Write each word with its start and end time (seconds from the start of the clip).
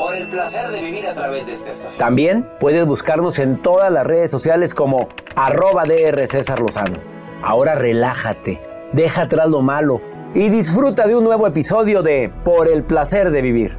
por 0.00 0.16
el 0.16 0.28
placer 0.28 0.70
de 0.70 0.80
vivir 0.80 1.06
a 1.06 1.12
través 1.12 1.44
de 1.44 1.52
esta 1.52 1.72
estación. 1.72 1.98
También 1.98 2.48
puedes 2.58 2.86
buscarnos 2.86 3.38
en 3.38 3.60
todas 3.60 3.92
las 3.92 4.06
redes 4.06 4.30
sociales 4.30 4.72
como 4.72 5.10
arroba 5.36 5.84
DR 5.84 6.26
César 6.26 6.58
Lozano. 6.58 6.98
Ahora 7.42 7.74
relájate, 7.74 8.62
deja 8.94 9.22
atrás 9.22 9.50
lo 9.50 9.60
malo 9.60 10.00
y 10.34 10.48
disfruta 10.48 11.06
de 11.06 11.16
un 11.16 11.24
nuevo 11.24 11.46
episodio 11.46 12.02
de 12.02 12.32
Por 12.44 12.66
el 12.66 12.82
placer 12.82 13.30
de 13.30 13.42
vivir. 13.42 13.76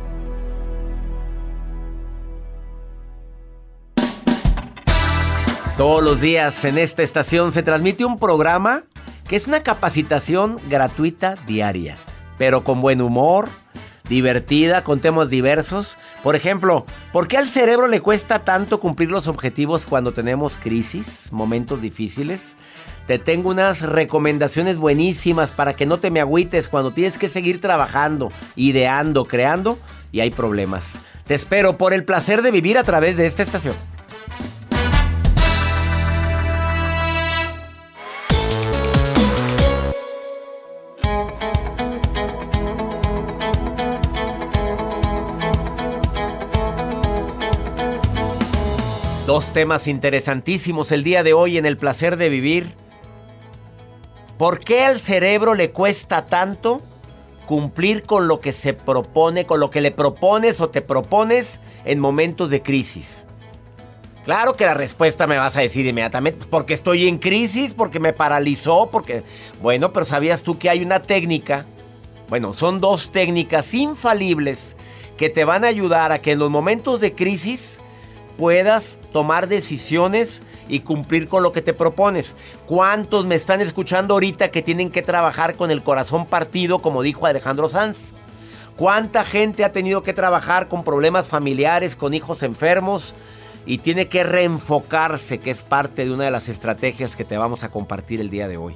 Todos 5.76 6.04
los 6.04 6.22
días 6.22 6.64
en 6.66 6.78
esta 6.78 7.02
estación 7.02 7.52
se 7.52 7.64
transmite 7.64 8.06
un 8.06 8.20
programa 8.20 8.84
que 9.28 9.38
es 9.38 9.48
una 9.48 9.64
capacitación 9.64 10.58
gratuita 10.70 11.34
diaria, 11.48 11.96
pero 12.38 12.64
con 12.64 12.80
buen 12.80 13.02
humor 13.02 13.50
divertida, 14.12 14.84
con 14.84 15.00
temas 15.00 15.30
diversos. 15.30 15.98
Por 16.22 16.36
ejemplo, 16.36 16.86
¿por 17.14 17.30
qué 17.30 17.38
al 17.38 17.48
cerebro 17.48 17.88
le 17.88 18.02
cuesta 18.02 18.40
tanto 18.40 18.80
cumplir 18.80 19.10
los 19.10 19.30
objetivos 19.30 19.86
cuando 19.86 20.12
tenemos 20.12 20.58
crisis, 20.58 21.30
momentos 21.32 21.82
difíciles? 21.82 22.58
Te 23.08 23.20
tengo 23.20 23.50
unas 23.50 23.82
recomendaciones 23.82 24.78
buenísimas 24.78 25.52
para 25.52 25.78
que 25.78 25.86
no 25.86 25.98
te 25.98 26.12
me 26.12 26.20
agüites 26.20 26.68
cuando 26.68 26.92
tienes 26.92 27.18
que 27.18 27.30
seguir 27.30 27.62
trabajando, 27.62 28.34
ideando, 28.58 29.24
creando 29.24 29.80
y 30.12 30.20
hay 30.20 30.30
problemas. 30.30 31.00
Te 31.26 31.34
espero 31.34 31.78
por 31.78 31.94
el 31.94 32.04
placer 32.04 32.42
de 32.42 32.52
vivir 32.52 32.78
a 32.78 32.84
través 32.84 33.16
de 33.16 33.26
esta 33.26 33.44
estación. 33.44 33.76
Dos 49.32 49.54
temas 49.54 49.88
interesantísimos 49.88 50.92
el 50.92 51.06
día 51.06 51.24
de 51.24 51.32
hoy 51.32 51.58
en 51.58 51.66
el 51.66 51.78
placer 51.78 52.18
de 52.18 52.28
vivir. 52.28 52.76
¿Por 54.38 54.60
qué 54.60 54.84
al 54.84 55.00
cerebro 55.00 55.54
le 55.54 55.72
cuesta 55.72 56.26
tanto 56.26 56.82
cumplir 57.46 58.04
con 58.04 58.28
lo 58.28 58.42
que 58.42 58.52
se 58.52 58.74
propone, 58.74 59.46
con 59.46 59.62
lo 59.62 59.70
que 59.70 59.80
le 59.80 59.92
propones 59.92 60.60
o 60.60 60.68
te 60.68 60.82
propones 60.82 61.62
en 61.86 61.98
momentos 62.02 62.50
de 62.50 62.62
crisis? 62.62 63.26
Claro 64.26 64.58
que 64.58 64.66
la 64.66 64.74
respuesta 64.74 65.28
me 65.28 65.38
vas 65.38 65.56
a 65.56 65.62
decir 65.62 65.86
inmediatamente, 65.86 66.40
pues, 66.40 66.50
porque 66.50 66.74
estoy 66.74 67.08
en 67.08 67.18
crisis, 67.18 67.74
porque 67.74 68.02
me 68.02 68.12
paralizó, 68.12 68.90
porque... 68.92 69.24
Bueno, 69.62 69.94
pero 69.94 70.06
¿sabías 70.06 70.44
tú 70.44 70.60
que 70.60 70.70
hay 70.70 70.84
una 70.84 71.04
técnica? 71.04 71.66
Bueno, 72.28 72.52
son 72.52 72.82
dos 72.82 73.14
técnicas 73.14 73.74
infalibles 73.74 74.76
que 75.16 75.30
te 75.30 75.46
van 75.46 75.64
a 75.64 75.70
ayudar 75.70 76.12
a 76.12 76.20
que 76.20 76.34
en 76.34 76.40
los 76.40 76.50
momentos 76.50 77.00
de 77.00 77.16
crisis 77.16 77.80
puedas 78.38 79.00
tomar 79.12 79.48
decisiones 79.48 80.44
y 80.68 80.82
cumplir 80.82 81.28
con 81.28 81.44
lo 81.44 81.52
que 81.52 81.62
te 81.62 81.74
propones. 81.74 82.36
¿Cuántos 82.66 83.26
me 83.26 83.36
están 83.36 83.62
escuchando 83.62 84.14
ahorita 84.14 84.52
que 84.52 84.62
tienen 84.62 84.92
que 84.92 85.02
trabajar 85.02 85.56
con 85.56 85.72
el 85.72 85.84
corazón 85.84 86.26
partido, 86.26 86.80
como 86.82 87.04
dijo 87.04 87.26
Alejandro 87.26 87.70
Sanz? 87.70 88.14
¿Cuánta 88.76 89.24
gente 89.24 89.64
ha 89.64 89.72
tenido 89.72 90.02
que 90.02 90.14
trabajar 90.14 90.68
con 90.68 90.84
problemas 90.84 91.28
familiares, 91.28 91.96
con 91.96 92.14
hijos 92.14 92.42
enfermos? 92.42 93.14
Y 93.66 93.78
tiene 93.78 94.08
que 94.08 94.24
reenfocarse, 94.24 95.40
que 95.40 95.52
es 95.52 95.62
parte 95.62 96.06
de 96.06 96.12
una 96.12 96.26
de 96.26 96.32
las 96.32 96.50
estrategias 96.50 97.16
que 97.16 97.24
te 97.24 97.38
vamos 97.38 97.64
a 97.64 97.70
compartir 97.70 98.20
el 98.20 98.32
día 98.32 98.48
de 98.48 98.58
hoy. 98.58 98.76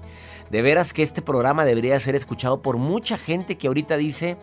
De 0.50 0.62
veras 0.62 0.94
que 0.94 1.04
este 1.04 1.22
programa 1.22 1.66
debería 1.66 2.00
ser 2.00 2.16
escuchado 2.16 2.62
por 2.62 2.78
mucha 2.78 3.18
gente 3.18 3.58
que 3.58 3.68
ahorita 3.68 3.98
dice, 3.98 4.38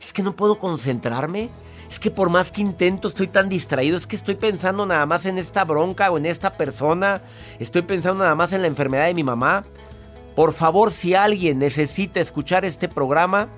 es 0.00 0.12
que 0.12 0.22
no 0.22 0.36
puedo 0.36 0.58
concentrarme, 0.58 1.50
es 1.90 1.98
que 1.98 2.10
por 2.10 2.30
más 2.30 2.52
que 2.52 2.60
intento 2.60 3.08
estoy 3.08 3.28
tan 3.28 3.48
distraído, 3.48 3.96
es 3.96 4.06
que 4.06 4.16
estoy 4.16 4.34
pensando 4.34 4.86
nada 4.86 5.06
más 5.06 5.26
en 5.26 5.38
esta 5.38 5.64
bronca 5.64 6.10
o 6.10 6.18
en 6.18 6.26
esta 6.26 6.52
persona, 6.52 7.22
estoy 7.58 7.82
pensando 7.82 8.22
nada 8.22 8.34
más 8.34 8.52
en 8.52 8.62
la 8.62 8.68
enfermedad 8.68 9.06
de 9.06 9.14
mi 9.14 9.24
mamá. 9.24 9.64
Por 10.36 10.52
favor, 10.52 10.92
si 10.92 11.14
alguien 11.14 11.58
necesita 11.58 12.20
escuchar 12.20 12.64
este 12.64 12.88
programa 12.88 13.48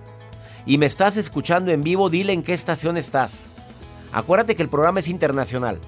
y 0.65 0.79
me 0.79 0.87
estás 0.87 1.17
escuchando 1.17 1.71
en 1.71 1.83
vivo, 1.83 2.09
dile 2.09 2.33
en 2.33 2.43
qué 2.43 2.55
estación 2.55 2.97
estás. 2.97 3.51
Acuérdate 4.13 4.57
que 4.57 4.63
el 4.63 4.69
programa 4.69 5.01
es 5.01 5.09
internacional. 5.09 5.79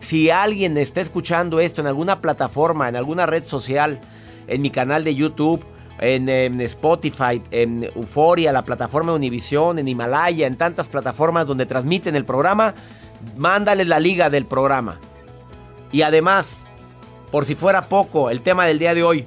Si 0.00 0.30
alguien 0.30 0.76
está 0.76 1.00
escuchando 1.00 1.60
esto 1.60 1.80
en 1.80 1.86
alguna 1.86 2.20
plataforma, 2.20 2.88
en 2.88 2.96
alguna 2.96 3.26
red 3.26 3.44
social, 3.44 4.00
en 4.46 4.62
mi 4.62 4.70
canal 4.70 5.04
de 5.04 5.14
YouTube, 5.14 5.64
en, 6.00 6.60
Spotify, 6.62 7.42
en 7.50 7.84
Euforia, 7.94 8.52
la 8.52 8.64
plataforma 8.64 9.12
de 9.12 9.16
Univision, 9.16 9.78
en 9.78 9.88
Himalaya, 9.88 10.46
en 10.46 10.56
tantas 10.56 10.88
plataformas 10.88 11.46
donde 11.46 11.66
transmiten 11.66 12.16
el 12.16 12.24
programa, 12.24 12.74
mándale 13.36 13.84
la 13.84 14.00
liga 14.00 14.30
del 14.30 14.46
programa. 14.46 14.98
Y 15.92 16.02
además, 16.02 16.66
por 17.30 17.44
si 17.44 17.54
fuera 17.54 17.82
poco, 17.82 18.30
el 18.30 18.40
tema 18.40 18.66
del 18.66 18.78
día 18.78 18.94
de 18.94 19.02
hoy, 19.02 19.26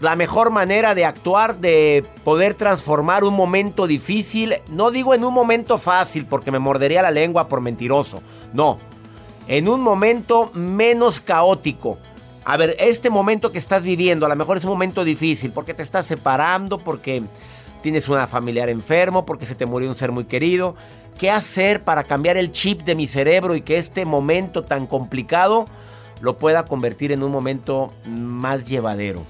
la 0.00 0.16
mejor 0.16 0.50
manera 0.50 0.94
de 0.94 1.04
actuar, 1.04 1.58
de 1.58 2.04
poder 2.24 2.54
transformar 2.54 3.24
un 3.24 3.34
momento 3.34 3.86
difícil, 3.86 4.54
no 4.68 4.90
digo 4.90 5.14
en 5.14 5.24
un 5.24 5.34
momento 5.34 5.78
fácil 5.78 6.26
porque 6.26 6.50
me 6.50 6.58
mordería 6.58 7.02
la 7.02 7.10
lengua 7.10 7.48
por 7.48 7.60
mentiroso, 7.60 8.20
no, 8.52 8.78
en 9.48 9.68
un 9.68 9.80
momento 9.80 10.50
menos 10.54 11.20
caótico 11.20 11.98
a 12.44 12.56
ver, 12.56 12.76
este 12.78 13.10
momento 13.10 13.52
que 13.52 13.58
estás 13.58 13.82
viviendo, 13.82 14.26
a 14.26 14.28
lo 14.28 14.36
mejor 14.36 14.56
es 14.56 14.64
un 14.64 14.70
momento 14.70 15.04
difícil 15.04 15.52
porque 15.52 15.74
te 15.74 15.82
estás 15.82 16.06
separando, 16.06 16.78
porque 16.78 17.22
tienes 17.82 18.08
una 18.08 18.26
familiar 18.26 18.68
enfermo, 18.68 19.26
porque 19.26 19.46
se 19.46 19.54
te 19.54 19.66
murió 19.66 19.88
un 19.88 19.94
ser 19.94 20.12
muy 20.12 20.24
querido. 20.24 20.74
¿Qué 21.18 21.30
hacer 21.30 21.84
para 21.84 22.04
cambiar 22.04 22.36
el 22.36 22.50
chip 22.50 22.82
de 22.82 22.94
mi 22.94 23.06
cerebro 23.06 23.54
y 23.54 23.62
que 23.62 23.78
este 23.78 24.04
momento 24.04 24.62
tan 24.62 24.86
complicado 24.86 25.66
lo 26.20 26.38
pueda 26.38 26.64
convertir 26.64 27.12
en 27.12 27.22
un 27.22 27.30
momento 27.30 27.92
más 28.06 28.64
llevadero. 28.64 29.24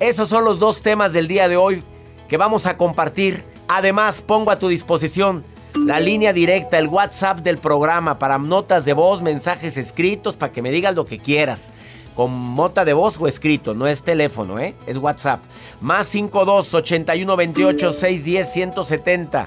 Esos 0.00 0.28
son 0.28 0.44
los 0.44 0.60
dos 0.60 0.82
temas 0.82 1.12
del 1.12 1.26
día 1.26 1.48
de 1.48 1.56
hoy 1.56 1.82
que 2.28 2.36
vamos 2.36 2.66
a 2.66 2.76
compartir. 2.76 3.44
Además, 3.66 4.22
pongo 4.22 4.52
a 4.52 4.58
tu 4.58 4.68
disposición 4.68 5.44
la 5.74 5.98
línea 6.00 6.32
directa, 6.32 6.78
el 6.78 6.86
WhatsApp 6.86 7.40
del 7.40 7.58
programa 7.58 8.18
para 8.18 8.38
notas 8.38 8.84
de 8.84 8.92
voz, 8.92 9.20
mensajes 9.20 9.76
escritos, 9.76 10.36
para 10.36 10.52
que 10.52 10.62
me 10.62 10.70
digas 10.70 10.94
lo 10.94 11.04
que 11.04 11.18
quieras. 11.18 11.70
Con 12.18 12.56
nota 12.56 12.84
de 12.84 12.94
voz 12.94 13.20
o 13.20 13.28
escrito, 13.28 13.74
no 13.74 13.86
es 13.86 14.02
teléfono, 14.02 14.58
¿eh? 14.58 14.74
Es 14.88 14.96
WhatsApp. 14.96 15.40
Más 15.80 16.08
52 16.08 16.74
81 16.74 17.36
28 17.36 17.92
610 17.92 18.52
170. 18.52 19.46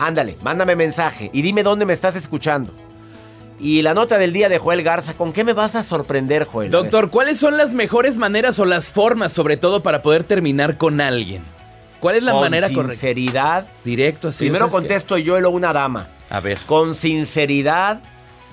Ándale, 0.00 0.36
mándame 0.42 0.74
mensaje 0.74 1.30
y 1.32 1.42
dime 1.42 1.62
dónde 1.62 1.84
me 1.84 1.92
estás 1.92 2.16
escuchando. 2.16 2.72
Y 3.60 3.82
la 3.82 3.94
nota 3.94 4.18
del 4.18 4.32
día 4.32 4.48
de 4.48 4.58
Joel 4.58 4.82
Garza, 4.82 5.14
¿con 5.14 5.32
qué 5.32 5.44
me 5.44 5.52
vas 5.52 5.76
a 5.76 5.84
sorprender, 5.84 6.44
Joel? 6.44 6.72
Doctor, 6.72 7.08
¿cuáles 7.08 7.38
son 7.38 7.56
las 7.56 7.72
mejores 7.72 8.18
maneras 8.18 8.58
o 8.58 8.64
las 8.64 8.90
formas, 8.90 9.32
sobre 9.32 9.56
todo, 9.56 9.84
para 9.84 10.02
poder 10.02 10.24
terminar 10.24 10.78
con 10.78 11.00
alguien? 11.00 11.44
¿Cuál 12.00 12.16
es 12.16 12.24
la 12.24 12.34
manera 12.34 12.66
correcta? 12.66 12.82
Con 12.82 12.90
sinceridad. 12.90 13.66
Directo 13.84 14.26
así. 14.26 14.46
Primero 14.46 14.70
contesto 14.70 15.18
yo 15.18 15.38
y 15.38 15.40
luego 15.40 15.54
una 15.54 15.72
dama. 15.72 16.08
A 16.30 16.40
ver. 16.40 16.58
Con 16.66 16.96
sinceridad, 16.96 18.00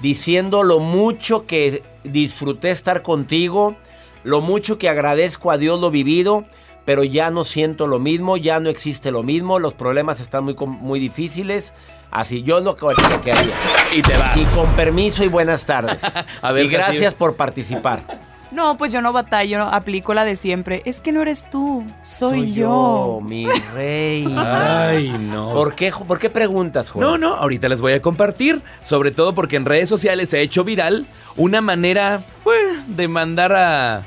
diciendo 0.03 0.63
lo 0.63 0.79
mucho 0.79 1.47
que 1.47 1.81
disfruté 2.03 2.71
estar 2.71 3.01
contigo, 3.03 3.77
lo 4.25 4.41
mucho 4.41 4.77
que 4.77 4.89
agradezco 4.89 5.49
a 5.49 5.57
Dios 5.57 5.79
lo 5.79 5.91
vivido, 5.91 6.43
pero 6.83 7.05
ya 7.05 7.31
no 7.31 7.45
siento 7.45 7.87
lo 7.87 7.99
mismo, 7.99 8.35
ya 8.35 8.59
no 8.59 8.69
existe 8.69 9.11
lo 9.11 9.23
mismo, 9.23 9.59
los 9.59 9.75
problemas 9.75 10.19
están 10.19 10.43
muy, 10.43 10.55
muy 10.55 10.99
difíciles. 10.99 11.73
Así, 12.11 12.43
yo 12.43 12.59
lo 12.59 12.75
que, 12.75 12.87
que 13.23 13.31
haría. 13.31 13.55
Y 13.95 14.01
te 14.01 14.17
vas. 14.17 14.37
Y 14.37 14.43
con 14.53 14.75
permiso 14.75 15.23
y 15.23 15.29
buenas 15.29 15.65
tardes. 15.65 16.03
a 16.41 16.51
ver, 16.51 16.65
y 16.65 16.67
gracias 16.67 17.15
por 17.15 17.35
participar. 17.35 18.32
No, 18.53 18.77
pues 18.77 18.93
yo 18.93 19.01
no 19.01 19.11
batallo, 19.11 19.63
aplico 19.63 20.13
la 20.13 20.25
de 20.25 20.35
siempre. 20.35 20.83
Es 20.85 20.99
que 20.99 21.11
no 21.11 21.23
eres 21.23 21.49
tú, 21.49 21.83
soy, 22.03 22.53
yo. 22.53 23.19
mi 23.23 23.47
rey. 23.73 24.31
Ay, 24.37 25.09
no. 25.09 25.53
¿Por 25.53 25.73
qué, 25.73 25.91
¿Por 25.91 26.19
qué 26.19 26.29
preguntas, 26.29 26.91
Juan? 26.91 27.03
No, 27.03 27.17
no, 27.17 27.35
ahorita 27.35 27.67
les 27.67 27.81
voy 27.81 27.93
a 27.93 28.01
compartir. 28.01 28.61
Sobre 28.81 29.09
todo 29.09 29.33
porque 29.33 29.55
en 29.55 29.65
redes 29.65 29.89
sociales 29.89 30.29
se 30.29 30.37
ha 30.37 30.41
hecho 30.41 30.63
viral 30.63 31.07
una 31.35 31.61
manera 31.61 32.21
pues, 32.43 32.61
de 32.85 33.07
mandar 33.07 33.53
a, 33.53 34.05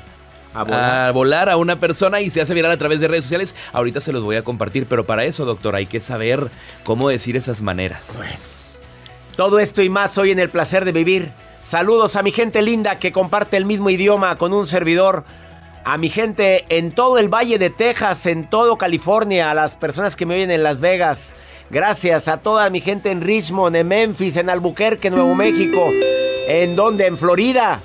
a 0.53 1.11
volar. 1.11 1.49
a 1.49 1.57
una 1.57 1.81
persona 1.81 2.21
y 2.21 2.29
se 2.29 2.39
hace 2.39 2.53
viral 2.53 2.71
a 2.71 2.77
través 2.77 3.01
de 3.01 3.09
redes 3.09 3.25
sociales. 3.25 3.53
Ahorita 3.73 3.99
se 3.99 4.13
los 4.13 4.23
voy 4.23 4.37
a 4.37 4.45
compartir, 4.45 4.85
pero 4.87 5.05
para 5.05 5.25
eso, 5.25 5.43
doctor, 5.43 5.75
hay 5.75 5.87
que 5.87 5.99
saber 5.99 6.49
cómo 6.85 7.09
decir 7.09 7.35
esas 7.35 7.61
maneras. 7.61 8.13
Bueno. 8.15 8.31
Todo 9.35 9.59
esto 9.59 9.83
y 9.83 9.89
más 9.89 10.17
hoy 10.17 10.31
en 10.31 10.39
el 10.39 10.49
placer 10.49 10.85
de 10.85 10.93
vivir. 10.93 11.31
Saludos 11.67 12.15
a 12.15 12.23
mi 12.23 12.31
gente 12.31 12.61
linda 12.61 12.97
que 12.97 13.11
comparte 13.11 13.57
el 13.57 13.65
mismo 13.65 13.89
idioma 13.89 14.37
con 14.37 14.53
un 14.53 14.65
servidor. 14.65 15.25
A 15.83 15.97
mi 15.97 16.07
gente 16.07 16.63
en 16.69 16.93
todo 16.93 17.17
el 17.17 17.27
Valle 17.27 17.59
de 17.59 17.69
Texas, 17.69 18.25
en 18.25 18.49
todo 18.49 18.77
California, 18.77 19.51
a 19.51 19.53
las 19.53 19.75
personas 19.75 20.15
que 20.15 20.25
me 20.25 20.35
oyen 20.35 20.49
en 20.49 20.63
Las 20.63 20.79
Vegas. 20.79 21.33
Gracias 21.69 22.29
a 22.29 22.37
toda 22.37 22.69
mi 22.69 22.79
gente 22.79 23.11
en 23.11 23.19
Richmond, 23.19 23.75
en 23.75 23.85
Memphis, 23.85 24.37
en 24.37 24.49
Albuquerque, 24.49 25.09
Nuevo 25.09 25.35
México. 25.35 25.81
¿En 26.47 26.77
donde? 26.77 27.05
En 27.05 27.17
Florida. 27.17 27.81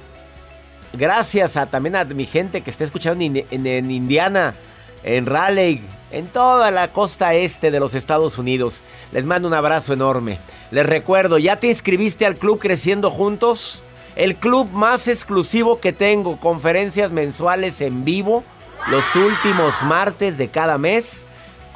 Gracias 0.92 1.56
a, 1.56 1.66
también 1.66 1.96
a 1.96 2.04
mi 2.04 2.26
gente 2.26 2.60
que 2.60 2.70
está 2.70 2.84
escuchando 2.84 3.24
en, 3.24 3.90
Indiana, 3.90 4.54
en 5.02 5.26
Raleigh, 5.26 5.82
en 6.12 6.28
toda 6.28 6.70
la 6.70 6.92
costa 6.92 7.34
este 7.34 7.70
de 7.70 7.80
los 7.80 7.94
Estados 7.94 8.38
Unidos. 8.38 8.84
Les 9.10 9.26
mando 9.26 9.48
un 9.48 9.54
abrazo 9.54 9.92
enorme. 9.92 10.38
Les 10.70 10.86
recuerdo, 10.86 11.38
¿ya 11.38 11.56
te 11.56 11.68
inscribiste 11.68 12.26
al 12.26 12.36
Club 12.36 12.60
Creciendo 12.60 13.10
Juntos? 13.10 13.82
El 14.14 14.36
club 14.36 14.70
más 14.70 15.08
exclusivo 15.08 15.80
que 15.80 15.92
tengo, 15.92 16.38
conferencias 16.38 17.12
mensuales 17.12 17.80
en 17.80 18.04
vivo 18.04 18.44
los 18.90 19.04
últimos 19.16 19.74
martes 19.84 20.36
de 20.36 20.50
cada 20.50 20.76
mes 20.76 21.24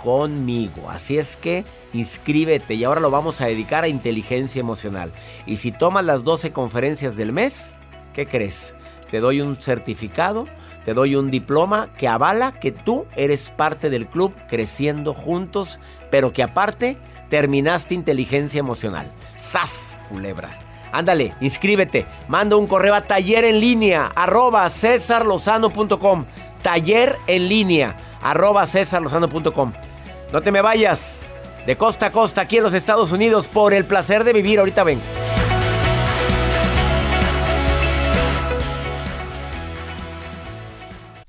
conmigo. 0.03 0.91
Así 0.91 1.17
es 1.17 1.37
que 1.37 1.65
inscríbete 1.93 2.75
y 2.75 2.85
ahora 2.85 3.01
lo 3.01 3.11
vamos 3.11 3.41
a 3.41 3.47
dedicar 3.47 3.85
a 3.85 3.89
inteligencia 3.89 4.61
emocional. 4.61 5.13
Y 5.47 5.57
si 5.57 5.73
tomas 5.73 6.05
las 6.05 6.25
12 6.25 6.53
conferencias 6.53 7.17
del 7.17 7.33
mes, 7.33 7.77
¿qué 8.13 8.27
crees? 8.27 8.75
Te 9.11 9.21
doy 9.21 9.41
un 9.41 9.57
certificado, 9.57 10.47
te 10.87 10.95
doy 10.95 11.17
un 11.17 11.33
diploma 11.33 11.89
que 11.99 12.07
avala 12.07 12.53
que 12.53 12.71
tú 12.71 13.07
eres 13.17 13.51
parte 13.51 13.91
del 13.91 14.07
club 14.07 14.33
creciendo 14.49 15.15
juntos, 15.15 15.81
pero 16.13 16.33
que 16.33 16.45
aparte 16.45 16.97
terminaste 17.29 17.93
inteligencia 17.93 18.61
emocional. 18.61 19.11
¡Sas, 19.37 19.99
culebra! 20.09 20.61
Ándale, 20.93 21.35
inscríbete. 21.41 22.07
Manda 22.29 22.55
un 22.55 22.69
correo 22.69 22.95
a 22.95 23.01
taller 23.01 23.45
en 23.45 23.59
línea 23.59 24.13
arroba 24.15 24.71
cesarlozano.com. 24.71 26.25
Taller 26.63 27.17
en 27.27 27.49
línea 27.49 27.97
arroba 28.23 28.65
cesarlozano.com. 28.65 29.73
No 30.33 30.41
te 30.41 30.53
me 30.53 30.63
vayas. 30.63 31.37
De 31.67 31.77
costa 31.77 32.07
a 32.07 32.13
costa 32.13 32.43
aquí 32.43 32.59
en 32.59 32.63
los 32.63 32.75
Estados 32.75 33.11
Unidos 33.11 33.49
por 33.49 33.75
el 33.75 33.87
placer 33.87 34.23
de 34.23 34.33
vivir. 34.33 34.61
Ahorita 34.61 34.85
ven. 34.85 35.01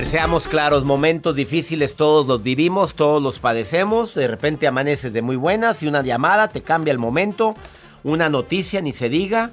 Ver, 0.00 0.08
seamos 0.08 0.48
claros, 0.48 0.84
momentos 0.84 1.36
difíciles 1.36 1.94
todos 1.94 2.26
los 2.26 2.42
vivimos, 2.42 2.94
todos 2.94 3.22
los 3.22 3.38
padecemos, 3.38 4.14
de 4.14 4.28
repente 4.28 4.66
amaneces 4.66 5.12
de 5.12 5.20
muy 5.20 5.36
buenas 5.36 5.82
y 5.82 5.88
una 5.88 6.02
llamada 6.02 6.48
te 6.48 6.62
cambia 6.62 6.90
el 6.90 6.98
momento, 6.98 7.54
una 8.02 8.30
noticia 8.30 8.80
ni 8.80 8.94
se 8.94 9.10
diga, 9.10 9.50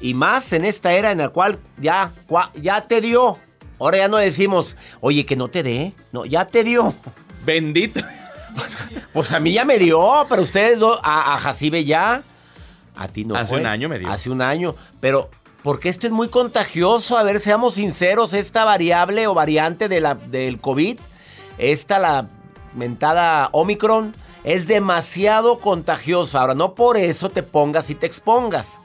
y 0.00 0.14
más 0.14 0.52
en 0.52 0.64
esta 0.64 0.92
era 0.92 1.10
en 1.10 1.18
la 1.18 1.30
cual 1.30 1.58
ya, 1.78 2.12
ya 2.54 2.82
te 2.82 3.00
dio. 3.00 3.38
Ahora 3.80 3.98
ya 3.98 4.08
no 4.08 4.18
decimos, 4.18 4.76
oye, 5.00 5.26
que 5.26 5.34
no 5.34 5.48
te 5.48 5.64
dé, 5.64 5.92
no, 6.12 6.24
ya 6.24 6.44
te 6.44 6.62
dio. 6.62 6.94
Bendito. 7.44 8.00
Pues 9.12 9.32
a 9.32 9.40
mí 9.40 9.52
ya 9.52 9.64
me 9.64 9.78
dio, 9.78 10.24
pero 10.28 10.42
ustedes, 10.42 10.78
a, 11.02 11.34
a 11.34 11.38
Jacibe 11.38 11.84
ya, 11.84 12.22
a 12.94 13.08
ti 13.08 13.24
no. 13.24 13.34
Hace 13.34 13.56
un 13.56 13.66
año 13.66 13.88
me 13.88 13.98
dio. 13.98 14.08
Hace 14.08 14.30
un 14.30 14.40
año, 14.40 14.76
pero 15.00 15.30
porque 15.64 15.88
esto 15.88 16.06
es 16.06 16.12
muy 16.12 16.28
contagioso. 16.28 17.16
A 17.16 17.22
ver, 17.22 17.40
seamos 17.40 17.76
sinceros, 17.76 18.34
esta 18.34 18.66
variable 18.66 19.26
o 19.26 19.34
variante 19.34 19.88
de 19.88 20.02
la, 20.02 20.14
del 20.14 20.60
COVID, 20.60 20.98
esta 21.56 21.98
la 21.98 22.28
mentada 22.74 23.48
Omicron, 23.50 24.14
es 24.44 24.68
demasiado 24.68 25.58
contagiosa. 25.60 26.42
Ahora, 26.42 26.54
no 26.54 26.74
por 26.74 26.98
eso 26.98 27.30
te 27.30 27.42
pongas 27.42 27.88
y 27.88 27.94
te 27.94 28.04
expongas. 28.04 28.78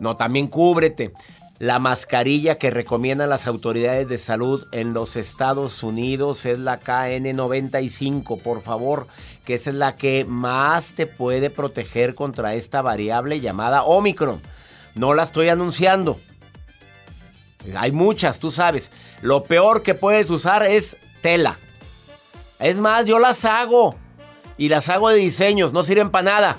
No, 0.00 0.16
también 0.16 0.48
cúbrete. 0.48 1.12
La 1.60 1.78
mascarilla 1.78 2.58
que 2.58 2.70
recomiendan 2.70 3.30
las 3.30 3.46
autoridades 3.46 4.08
de 4.08 4.18
salud 4.18 4.66
en 4.72 4.94
los 4.94 5.14
Estados 5.14 5.84
Unidos 5.84 6.46
es 6.46 6.58
la 6.58 6.80
KN95, 6.80 8.42
por 8.42 8.60
favor, 8.60 9.06
que 9.44 9.54
esa 9.54 9.70
es 9.70 9.76
la 9.76 9.94
que 9.94 10.24
más 10.24 10.94
te 10.94 11.06
puede 11.06 11.50
proteger 11.50 12.16
contra 12.16 12.54
esta 12.54 12.82
variable 12.82 13.38
llamada 13.38 13.84
Omicron. 13.84 14.40
No 14.98 15.14
la 15.14 15.22
estoy 15.22 15.48
anunciando. 15.48 16.18
Hay 17.76 17.92
muchas, 17.92 18.40
tú 18.40 18.50
sabes. 18.50 18.90
Lo 19.22 19.44
peor 19.44 19.82
que 19.82 19.94
puedes 19.94 20.28
usar 20.28 20.66
es 20.66 20.96
tela. 21.20 21.56
Es 22.58 22.78
más, 22.78 23.06
yo 23.06 23.20
las 23.20 23.44
hago. 23.44 23.94
Y 24.56 24.68
las 24.68 24.88
hago 24.88 25.08
de 25.10 25.16
diseños, 25.16 25.72
no 25.72 25.84
sirven 25.84 26.10
para 26.10 26.24
nada. 26.24 26.58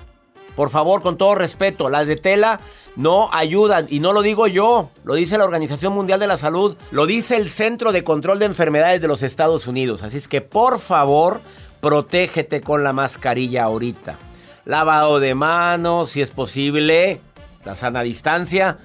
Por 0.55 0.69
favor, 0.69 1.01
con 1.01 1.17
todo 1.17 1.36
respeto, 1.36 1.89
las 1.89 2.08
de 2.08 2.15
tela 2.15 2.62
no 2.96 3.29
ayudan. 3.34 3.88
Y 3.89 4.00
no 4.00 4.13
lo 4.13 4.22
digo 4.22 4.48
yo, 4.48 4.89
lo 5.03 5.15
dice 5.15 5.38
la 5.38 5.43
Organización 5.43 5.93
Mundial 5.93 6.22
de 6.22 6.27
la 6.27 6.38
Salud, 6.38 6.77
lo 6.91 7.05
dice 7.05 7.36
el 7.36 7.50
Centro 7.50 7.91
de 7.91 8.05
Control 8.05 8.39
de 8.39 8.46
Enfermedades 8.46 9.01
de 9.01 9.10
los 9.10 9.22
Estados 9.22 9.67
Unidos. 9.67 10.01
Así 10.01 10.17
es 10.17 10.29
que, 10.29 10.39
por 10.39 10.79
favor, 10.79 11.41
protégete 11.81 12.62
con 12.62 12.84
la 12.84 12.93
mascarilla 12.93 13.65
ahorita. 13.65 14.17
Lavado 14.63 15.19
de 15.19 15.36
manos, 15.36 16.12
si 16.12 16.22
es 16.22 16.31
posible, 16.31 17.22
la 17.65 17.75
sana 17.75 18.01
distancia. 18.01 18.79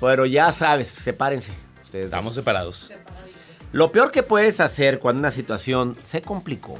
Pero 0.00 0.26
ya 0.26 0.52
sabes, 0.52 0.88
sepárense. 0.88 1.52
Estamos 1.92 2.34
separados. 2.34 2.90
Lo 3.72 3.92
peor 3.92 4.10
que 4.10 4.22
puedes 4.22 4.60
hacer 4.60 4.98
cuando 4.98 5.20
una 5.20 5.30
situación 5.30 5.96
se 6.02 6.22
complicó, 6.22 6.74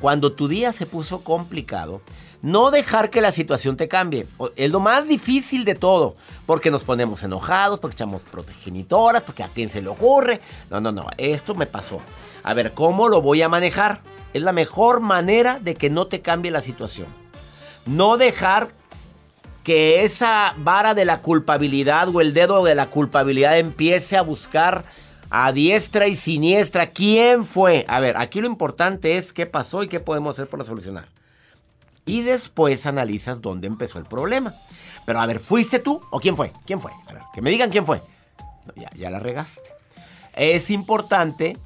cuando 0.00 0.32
tu 0.32 0.48
día 0.48 0.72
se 0.72 0.86
puso 0.86 1.22
complicado, 1.22 2.02
no 2.42 2.72
dejar 2.72 3.10
que 3.10 3.20
la 3.20 3.30
situación 3.30 3.76
te 3.76 3.86
cambie. 3.86 4.26
Es 4.56 4.70
lo 4.72 4.80
más 4.80 5.06
difícil 5.06 5.64
de 5.64 5.76
todo. 5.76 6.16
Porque 6.44 6.72
nos 6.72 6.82
ponemos 6.82 7.22
enojados, 7.22 7.78
porque 7.78 7.94
echamos 7.94 8.24
protegenitoras, 8.24 9.22
porque 9.22 9.44
a 9.44 9.48
quién 9.48 9.70
se 9.70 9.80
le 9.80 9.88
ocurre. 9.88 10.40
No, 10.68 10.80
no, 10.80 10.90
no. 10.90 11.06
Esto 11.18 11.54
me 11.54 11.66
pasó. 11.66 11.98
A 12.42 12.52
ver, 12.52 12.72
¿cómo 12.72 13.08
lo 13.08 13.22
voy 13.22 13.42
a 13.42 13.48
manejar? 13.48 14.00
Es 14.34 14.42
la 14.42 14.52
mejor 14.52 15.00
manera 15.00 15.60
de 15.60 15.74
que 15.74 15.88
no 15.88 16.08
te 16.08 16.20
cambie 16.20 16.50
la 16.50 16.60
situación. 16.60 17.06
No 17.86 18.16
dejar 18.16 18.72
que 19.62 20.04
esa 20.04 20.54
vara 20.58 20.94
de 20.94 21.04
la 21.04 21.20
culpabilidad 21.20 22.08
o 22.08 22.20
el 22.20 22.34
dedo 22.34 22.64
de 22.64 22.74
la 22.74 22.90
culpabilidad 22.90 23.58
empiece 23.58 24.16
a 24.16 24.22
buscar 24.22 24.84
a 25.30 25.52
diestra 25.52 26.08
y 26.08 26.16
siniestra 26.16 26.90
quién 26.90 27.44
fue. 27.44 27.84
A 27.88 28.00
ver, 28.00 28.16
aquí 28.16 28.40
lo 28.40 28.46
importante 28.46 29.16
es 29.16 29.32
qué 29.32 29.46
pasó 29.46 29.82
y 29.82 29.88
qué 29.88 30.00
podemos 30.00 30.34
hacer 30.34 30.48
para 30.48 30.64
solucionar 30.64 31.06
y 32.04 32.22
después 32.22 32.86
analizas 32.86 33.40
dónde 33.40 33.66
empezó 33.66 33.98
el 33.98 34.04
problema. 34.04 34.54
Pero 35.04 35.20
a 35.20 35.26
ver, 35.26 35.40
¿fuiste 35.40 35.78
tú 35.78 36.00
o 36.10 36.20
quién 36.20 36.36
fue? 36.36 36.52
¿Quién 36.66 36.80
fue? 36.80 36.92
A 37.06 37.12
ver, 37.12 37.22
que 37.34 37.42
me 37.42 37.50
digan 37.50 37.70
quién 37.70 37.84
fue. 37.84 38.00
ya, 38.76 38.90
ya 38.94 39.10
la 39.10 39.18
regaste. 39.18 39.70
Es 40.34 40.70
importante, 40.70 41.56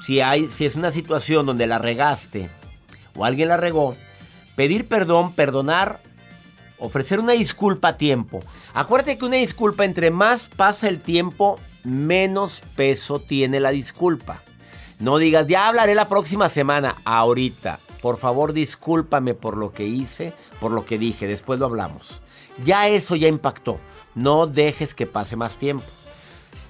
si, 0.00 0.20
hay, 0.20 0.48
si 0.48 0.64
es 0.64 0.76
una 0.76 0.90
situación 0.90 1.46
donde 1.46 1.66
la 1.66 1.78
regaste 1.78 2.48
o 3.16 3.24
alguien 3.24 3.48
la 3.48 3.56
regó, 3.56 3.96
pedir 4.56 4.88
perdón, 4.88 5.32
perdonar, 5.32 6.00
ofrecer 6.78 7.20
una 7.20 7.32
disculpa 7.32 7.88
a 7.88 7.96
tiempo. 7.96 8.40
Acuérdate 8.72 9.18
que 9.18 9.24
una 9.24 9.36
disculpa, 9.36 9.84
entre 9.84 10.10
más 10.10 10.46
pasa 10.46 10.88
el 10.88 11.00
tiempo, 11.00 11.58
menos 11.84 12.62
peso 12.76 13.20
tiene 13.20 13.60
la 13.60 13.70
disculpa. 13.70 14.42
No 14.98 15.18
digas, 15.18 15.46
ya 15.46 15.68
hablaré 15.68 15.94
la 15.94 16.08
próxima 16.08 16.48
semana, 16.48 16.96
ahorita. 17.04 17.78
Por 18.00 18.18
favor, 18.18 18.52
discúlpame 18.52 19.34
por 19.34 19.56
lo 19.56 19.72
que 19.72 19.86
hice, 19.86 20.34
por 20.60 20.70
lo 20.70 20.84
que 20.84 20.98
dije, 20.98 21.26
después 21.26 21.58
lo 21.58 21.66
hablamos. 21.66 22.20
Ya 22.62 22.88
eso 22.88 23.16
ya 23.16 23.28
impactó. 23.28 23.78
No 24.14 24.46
dejes 24.46 24.94
que 24.94 25.06
pase 25.06 25.36
más 25.36 25.58
tiempo. 25.58 25.84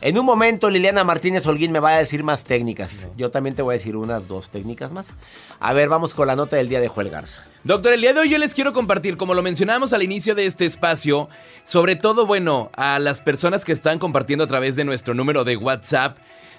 En 0.04 0.18
un 0.18 0.26
momento 0.26 0.68
Liliana 0.68 1.02
Martínez 1.02 1.46
Holguín 1.46 1.72
me 1.72 1.80
va 1.80 1.94
a 1.94 1.96
decir 1.96 2.24
más 2.24 2.44
técnicas. 2.44 3.08
Yo 3.16 3.30
también 3.30 3.56
te 3.56 3.62
voy 3.62 3.72
a 3.72 3.78
decir 3.78 3.96
unas 3.96 4.28
dos 4.28 4.50
técnicas 4.50 4.92
más. 4.92 5.14
A 5.60 5.72
ver, 5.72 5.88
vamos 5.88 6.12
con 6.12 6.26
la 6.26 6.36
nota 6.36 6.56
del 6.56 6.68
día 6.68 6.78
de 6.78 6.88
Joel 6.88 7.08
Garza. 7.08 7.42
Doctor, 7.62 7.94
el 7.94 8.02
día 8.02 8.12
de 8.12 8.20
hoy 8.20 8.28
yo 8.28 8.36
les 8.36 8.52
quiero 8.52 8.74
compartir, 8.74 9.16
como 9.16 9.32
lo 9.32 9.40
mencionamos 9.40 9.94
al 9.94 10.02
inicio 10.02 10.34
de 10.34 10.44
este 10.44 10.66
espacio, 10.66 11.30
sobre 11.64 11.96
todo, 11.96 12.26
bueno, 12.26 12.68
a 12.76 12.98
las 12.98 13.22
personas 13.22 13.64
que 13.64 13.72
están 13.72 13.98
compartiendo 13.98 14.44
a 14.44 14.46
través 14.46 14.76
de 14.76 14.84
nuestro 14.84 15.14
número 15.14 15.42
de 15.42 15.56
WhatsApp 15.56 16.18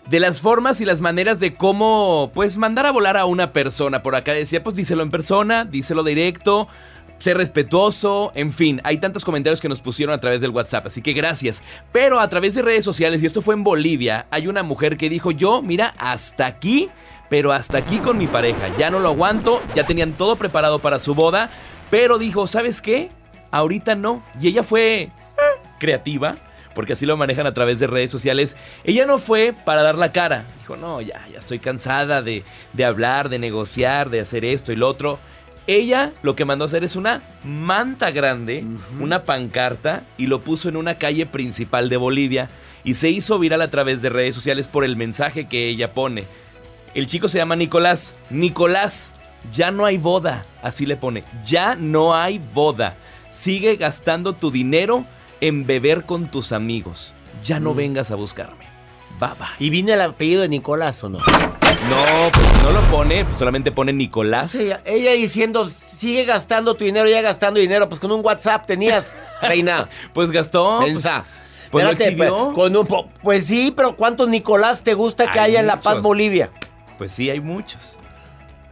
de 0.10 0.20
las 0.20 0.40
formas 0.40 0.82
y 0.82 0.86
las 0.86 1.02
maneras 1.02 1.40
de 1.40 1.54
cómo, 1.54 2.32
pues, 2.34 2.58
mandar 2.58 2.88
a 2.88 2.92
volar 2.92 3.16
a 3.16 3.26
una 3.26 3.54
persona. 3.54 4.02
Por 4.02 4.16
acá 4.16 4.34
decía, 4.34 4.64
pues, 4.64 4.76
díselo 4.76 5.04
en 5.04 5.12
persona, 5.12 5.66
díselo 5.66 6.04
directo, 6.04 6.68
ser 7.20 7.38
respetuoso, 7.38 8.32
en 8.36 8.52
fin, 8.52 8.82
hay 8.84 8.98
tantos 8.98 9.26
comentarios 9.26 9.62
que 9.62 9.70
nos 9.70 9.82
pusieron 9.82 10.14
a 10.14 10.20
través 10.20 10.42
del 10.42 10.52
WhatsApp, 10.52 10.88
así 10.88 11.02
que 11.02 11.14
gracias. 11.14 11.64
Pero 11.92 12.20
a 12.20 12.30
través 12.30 12.56
de 12.56 12.62
redes 12.62 12.86
sociales, 12.86 13.24
y 13.24 13.26
esto 13.26 13.42
fue 13.42 13.56
en 13.56 13.64
Bolivia, 13.64 14.28
hay 14.32 14.48
una 14.48 14.64
mujer 14.64 14.98
que 14.98 15.10
dijo, 15.10 15.32
yo, 15.32 15.62
mira, 15.62 15.94
hasta 15.98 16.46
aquí, 16.46 16.90
pero 17.30 17.52
hasta 17.52 17.78
aquí 17.78 17.98
con 17.98 18.18
mi 18.18 18.28
pareja, 18.28 18.70
ya 18.78 18.90
no 18.90 19.00
lo 19.00 19.10
aguanto, 19.10 19.62
ya 19.76 19.86
tenían 19.86 20.14
todo 20.14 20.36
preparado 20.36 20.80
para 20.80 21.00
su 21.00 21.16
boda, 21.16 21.50
pero 21.90 22.18
dijo, 22.18 22.48
¿sabes 22.48 22.82
qué? 22.82 23.10
Ahorita 23.52 23.96
no. 23.96 24.24
Y 24.40 24.48
ella 24.50 24.64
fue 24.64 25.02
eh, 25.04 25.12
creativa 25.80 26.36
porque 26.76 26.94
así 26.94 27.08
lo 27.08 27.18
manejan 27.18 27.48
a 27.48 27.54
través 27.54 27.80
de 27.80 27.88
redes 27.88 28.12
sociales. 28.12 28.56
Ella 28.84 29.08
no 29.08 29.18
fue 29.18 29.54
para 29.66 29.82
dar 29.82 29.96
la 29.96 30.12
cara. 30.12 30.44
Dijo, 30.60 30.76
no, 30.76 31.02
ya, 31.02 31.26
ya 31.32 31.40
estoy 31.40 31.58
cansada 31.58 32.22
de, 32.22 32.44
hablar, 32.86 33.30
de 33.30 33.40
negociar, 33.40 34.12
de 34.12 34.20
hacer 34.20 34.46
esto 34.46 34.72
y 34.72 34.76
lo 34.76 34.88
otro. 34.88 35.18
Ella 35.68 36.12
lo 36.22 36.36
que 36.36 36.46
mandó 36.46 36.66
a 36.66 36.68
hacer 36.68 36.84
es 36.84 36.96
una 36.96 37.22
manta 37.44 38.12
grande, 38.12 38.64
una 39.00 39.24
pancarta, 39.24 40.04
y 40.18 40.28
lo 40.28 40.42
puso 40.42 40.70
en 40.70 40.78
una 40.78 40.96
calle 40.96 41.26
principal 41.26 41.90
de 41.90 41.98
Bolivia. 41.98 42.50
Y 42.84 42.94
se 42.94 43.10
hizo 43.10 43.40
viral 43.40 43.62
a 43.62 43.72
través 43.72 44.02
de 44.02 44.10
redes 44.10 44.36
sociales 44.36 44.68
por 44.68 44.86
el 44.86 44.96
mensaje 44.96 45.48
que 45.48 45.68
ella 45.68 45.94
pone. 45.94 46.26
El 46.94 47.08
chico 47.08 47.28
se 47.28 47.40
llama 47.40 47.56
Nicolás. 47.56 48.14
Nicolás, 48.30 49.16
ya 49.52 49.72
no 49.72 49.86
hay 49.86 49.98
boda. 49.98 50.46
Así 50.62 50.86
le 50.86 50.96
pone. 50.96 51.24
Ya 51.46 51.76
no 51.76 52.16
hay 52.16 52.40
boda. 52.54 52.96
Sigue 53.30 53.76
gastando 53.76 54.34
tu 54.34 54.52
dinero 54.52 55.04
en 55.42 55.66
beber 55.66 56.06
con 56.06 56.30
tus 56.30 56.52
amigos. 56.52 57.14
Ya 57.44 57.60
no 57.60 57.74
mm. 57.74 57.78
vengas 57.78 58.12
a 58.12 58.16
buscarme. 58.16 58.66
Baba. 59.20 59.50
¿Y 59.60 59.70
viene 59.72 59.94
el 59.94 60.02
apellido 60.02 60.42
de 60.42 60.50
Nicolás 60.50 61.04
o 61.04 61.10
no? 61.10 61.20
No, 61.90 62.32
pues 62.32 62.64
no 62.64 62.72
lo 62.72 62.82
pone, 62.90 63.28
solamente 63.38 63.72
pone 63.72 63.94
Nicolás. 63.94 64.56
Ella, 64.56 65.12
diciendo, 65.12 65.66
sigue 65.70 66.26
gastando 66.26 66.74
tu 66.74 66.84
dinero, 66.84 67.08
ya 67.08 67.22
gastando 67.22 67.60
dinero. 67.60 67.88
Pues 67.88 68.00
con 68.00 68.12
un 68.12 68.26
WhatsApp 68.26 68.66
tenías, 68.66 69.20
reina. 69.42 69.88
pues 70.14 70.32
gastó. 70.32 70.78
Pues, 70.80 70.94
Pensa. 70.94 71.26
Pues, 71.70 71.96
pues, 72.16 72.32
con 72.54 72.76
un, 72.76 72.88
pues 73.22 73.46
sí, 73.46 73.74
pero 73.76 73.96
¿cuántos 73.96 74.30
Nicolás 74.30 74.82
te 74.84 74.94
gusta 74.94 75.32
que 75.32 75.40
haya 75.40 75.60
en 75.60 75.68
La 75.68 75.82
Paz, 75.82 76.02
Bolivia? 76.02 76.50
Pues 76.98 77.12
sí, 77.12 77.30
hay 77.30 77.40
muchos. 77.40 77.98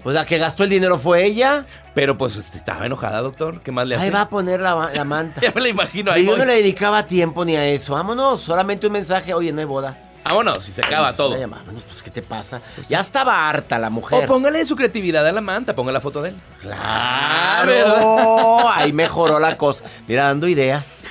Pues 0.01 0.15
la 0.15 0.25
que 0.25 0.37
gastó 0.37 0.63
el 0.63 0.69
dinero 0.69 0.97
fue 0.97 1.23
ella. 1.25 1.65
Pero 1.93 2.17
pues 2.17 2.35
este, 2.35 2.57
estaba 2.57 2.85
enojada, 2.85 3.21
doctor. 3.21 3.61
¿Qué 3.61 3.71
más 3.71 3.87
le 3.87 3.95
hace? 3.95 4.05
Ahí 4.05 4.11
va 4.11 4.21
a 4.21 4.29
poner 4.29 4.59
la, 4.59 5.03
manta. 5.05 5.39
ya 5.41 5.51
me 5.53 5.61
la 5.61 5.69
imagino 5.69 6.11
ahí. 6.11 6.23
Y 6.23 6.25
yo 6.25 6.37
no 6.37 6.45
le 6.45 6.55
dedicaba 6.55 7.05
tiempo 7.05 7.45
ni 7.45 7.55
a 7.55 7.65
eso. 7.65 7.93
Vámonos, 7.93 8.41
solamente 8.41 8.87
un 8.87 8.93
mensaje. 8.93 9.33
Oye, 9.33 9.51
no 9.51 9.59
hay 9.59 9.65
boda. 9.65 9.97
Vámonos, 10.23 10.63
si 10.63 10.71
se 10.71 10.81
acaba 10.81 11.13
todo. 11.13 11.31
Vámonos, 11.31 11.83
pues, 11.83 12.01
¿qué 12.01 12.09
te 12.09 12.21
pasa? 12.21 12.61
Pues 12.75 12.87
ya 12.87 12.99
estaba 12.99 13.49
harta 13.49 13.77
la 13.77 13.89
mujer. 13.89 14.23
O 14.23 14.27
póngale 14.27 14.65
su 14.65 14.75
creatividad 14.75 15.27
a 15.27 15.31
la 15.31 15.41
manta, 15.41 15.75
ponga 15.75 15.91
la 15.91 16.01
foto 16.01 16.21
de 16.21 16.29
él. 16.29 16.35
Claro. 16.61 18.69
Ahí 18.69 18.93
mejoró 18.93 19.39
la 19.39 19.57
cosa. 19.57 19.83
Mira, 20.07 20.25
dando 20.25 20.47
ideas. 20.47 21.05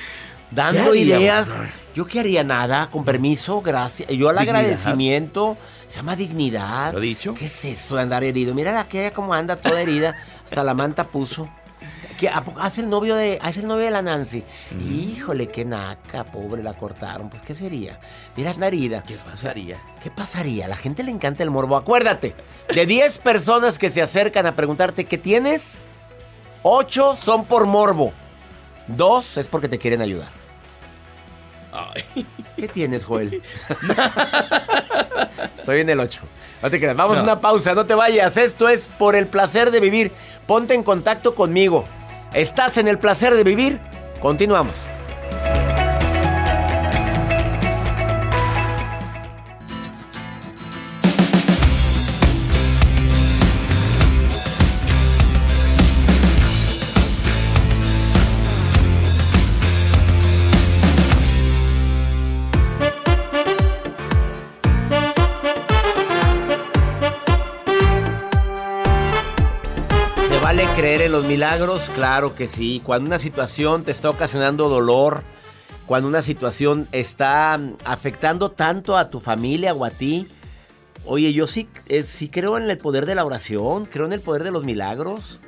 Dando 0.51 0.93
ideas. 0.95 1.61
Yo 1.95 2.05
qué 2.05 2.21
haría 2.21 2.43
nada, 2.43 2.89
con 2.89 3.05
permiso, 3.05 3.61
gracias. 3.61 4.09
Yo 4.09 4.29
al 4.29 4.37
agradecimiento. 4.37 5.57
Se 5.87 5.97
llama 5.97 6.15
dignidad. 6.15 6.91
¿Lo 6.91 6.99
dicho? 6.99 7.35
¿Qué 7.35 7.45
es 7.45 7.65
eso 7.65 7.97
de 7.97 8.01
andar 8.01 8.23
herido? 8.23 8.55
Mira 8.55 8.71
la 8.71 8.87
que 8.87 9.11
como 9.11 9.35
anda 9.35 9.57
toda 9.57 9.79
herida. 9.79 10.15
Hasta 10.43 10.63
la 10.63 10.73
manta 10.73 11.03
puso. 11.03 11.47
¿Qué, 12.23 12.29
hace 12.29 12.79
el 12.79 12.89
novio 12.89 13.15
de 13.15 13.37
hace 13.41 13.59
el 13.59 13.67
novio 13.67 13.83
de 13.83 13.91
la 13.91 14.01
Nancy. 14.01 14.45
Mm. 14.71 14.93
Híjole, 14.93 15.49
qué 15.49 15.65
naca, 15.65 16.23
pobre, 16.23 16.63
la 16.63 16.73
cortaron. 16.73 17.29
Pues 17.29 17.41
qué 17.41 17.53
sería. 17.53 17.99
Mira 18.37 18.53
la 18.53 18.67
herida. 18.67 19.03
¿Qué 19.03 19.15
pasaría? 19.15 19.77
¿Qué 20.01 20.09
pasaría? 20.09 20.63
A 20.65 20.67
la 20.69 20.77
gente 20.77 21.03
le 21.03 21.11
encanta 21.11 21.43
el 21.43 21.51
morbo. 21.51 21.75
Acuérdate, 21.75 22.33
de 22.73 22.85
10 22.85 23.17
personas 23.17 23.77
que 23.77 23.89
se 23.89 24.01
acercan 24.01 24.45
a 24.45 24.55
preguntarte 24.55 25.03
qué 25.03 25.17
tienes, 25.17 25.83
8 26.61 27.17
son 27.21 27.43
por 27.43 27.65
morbo. 27.65 28.13
Dos 28.87 29.35
es 29.35 29.49
porque 29.49 29.67
te 29.67 29.77
quieren 29.77 30.01
ayudar. 30.01 30.29
¿Qué 32.55 32.69
tienes, 32.69 33.03
Joel? 33.03 33.41
Estoy 35.57 35.81
en 35.81 35.89
el 35.89 35.99
8. 35.99 36.21
No 36.61 36.69
te 36.69 36.79
creas. 36.79 36.95
Vamos 36.95 37.17
a 37.17 37.23
una 37.23 37.41
pausa, 37.41 37.73
no 37.73 37.85
te 37.85 37.95
vayas. 37.95 38.37
Esto 38.37 38.69
es 38.69 38.87
por 38.97 39.17
el 39.17 39.27
placer 39.27 39.71
de 39.71 39.81
vivir. 39.81 40.13
Ponte 40.47 40.73
en 40.73 40.83
contacto 40.83 41.35
conmigo. 41.35 41.85
¿Estás 42.33 42.77
en 42.77 42.87
el 42.87 42.97
placer 42.97 43.35
de 43.35 43.43
vivir? 43.43 43.79
Continuamos. 44.19 44.75
Milagros? 71.43 71.89
Claro 71.93 72.35
que 72.35 72.47
sí. 72.47 72.81
Cuando 72.85 73.07
una 73.07 73.19
situación 73.19 73.83
te 73.83 73.91
está 73.91 74.09
ocasionando 74.09 74.69
dolor, 74.69 75.23
cuando 75.85 76.07
una 76.07 76.21
situación 76.21 76.87
está 76.93 77.59
afectando 77.83 78.51
tanto 78.51 78.95
a 78.95 79.09
tu 79.09 79.19
familia 79.19 79.73
o 79.73 79.83
a 79.83 79.89
ti, 79.89 80.25
oye, 81.05 81.33
yo 81.33 81.45
sí, 81.45 81.67
eh, 81.89 82.03
sí 82.03 82.29
creo 82.29 82.57
en 82.57 82.69
el 82.69 82.77
poder 82.77 83.05
de 83.05 83.15
la 83.15 83.25
oración, 83.25 83.83
creo 83.83 84.05
en 84.05 84.13
el 84.13 84.21
poder 84.21 84.45
de 84.45 84.51
los 84.51 84.63
milagros. 84.63 85.41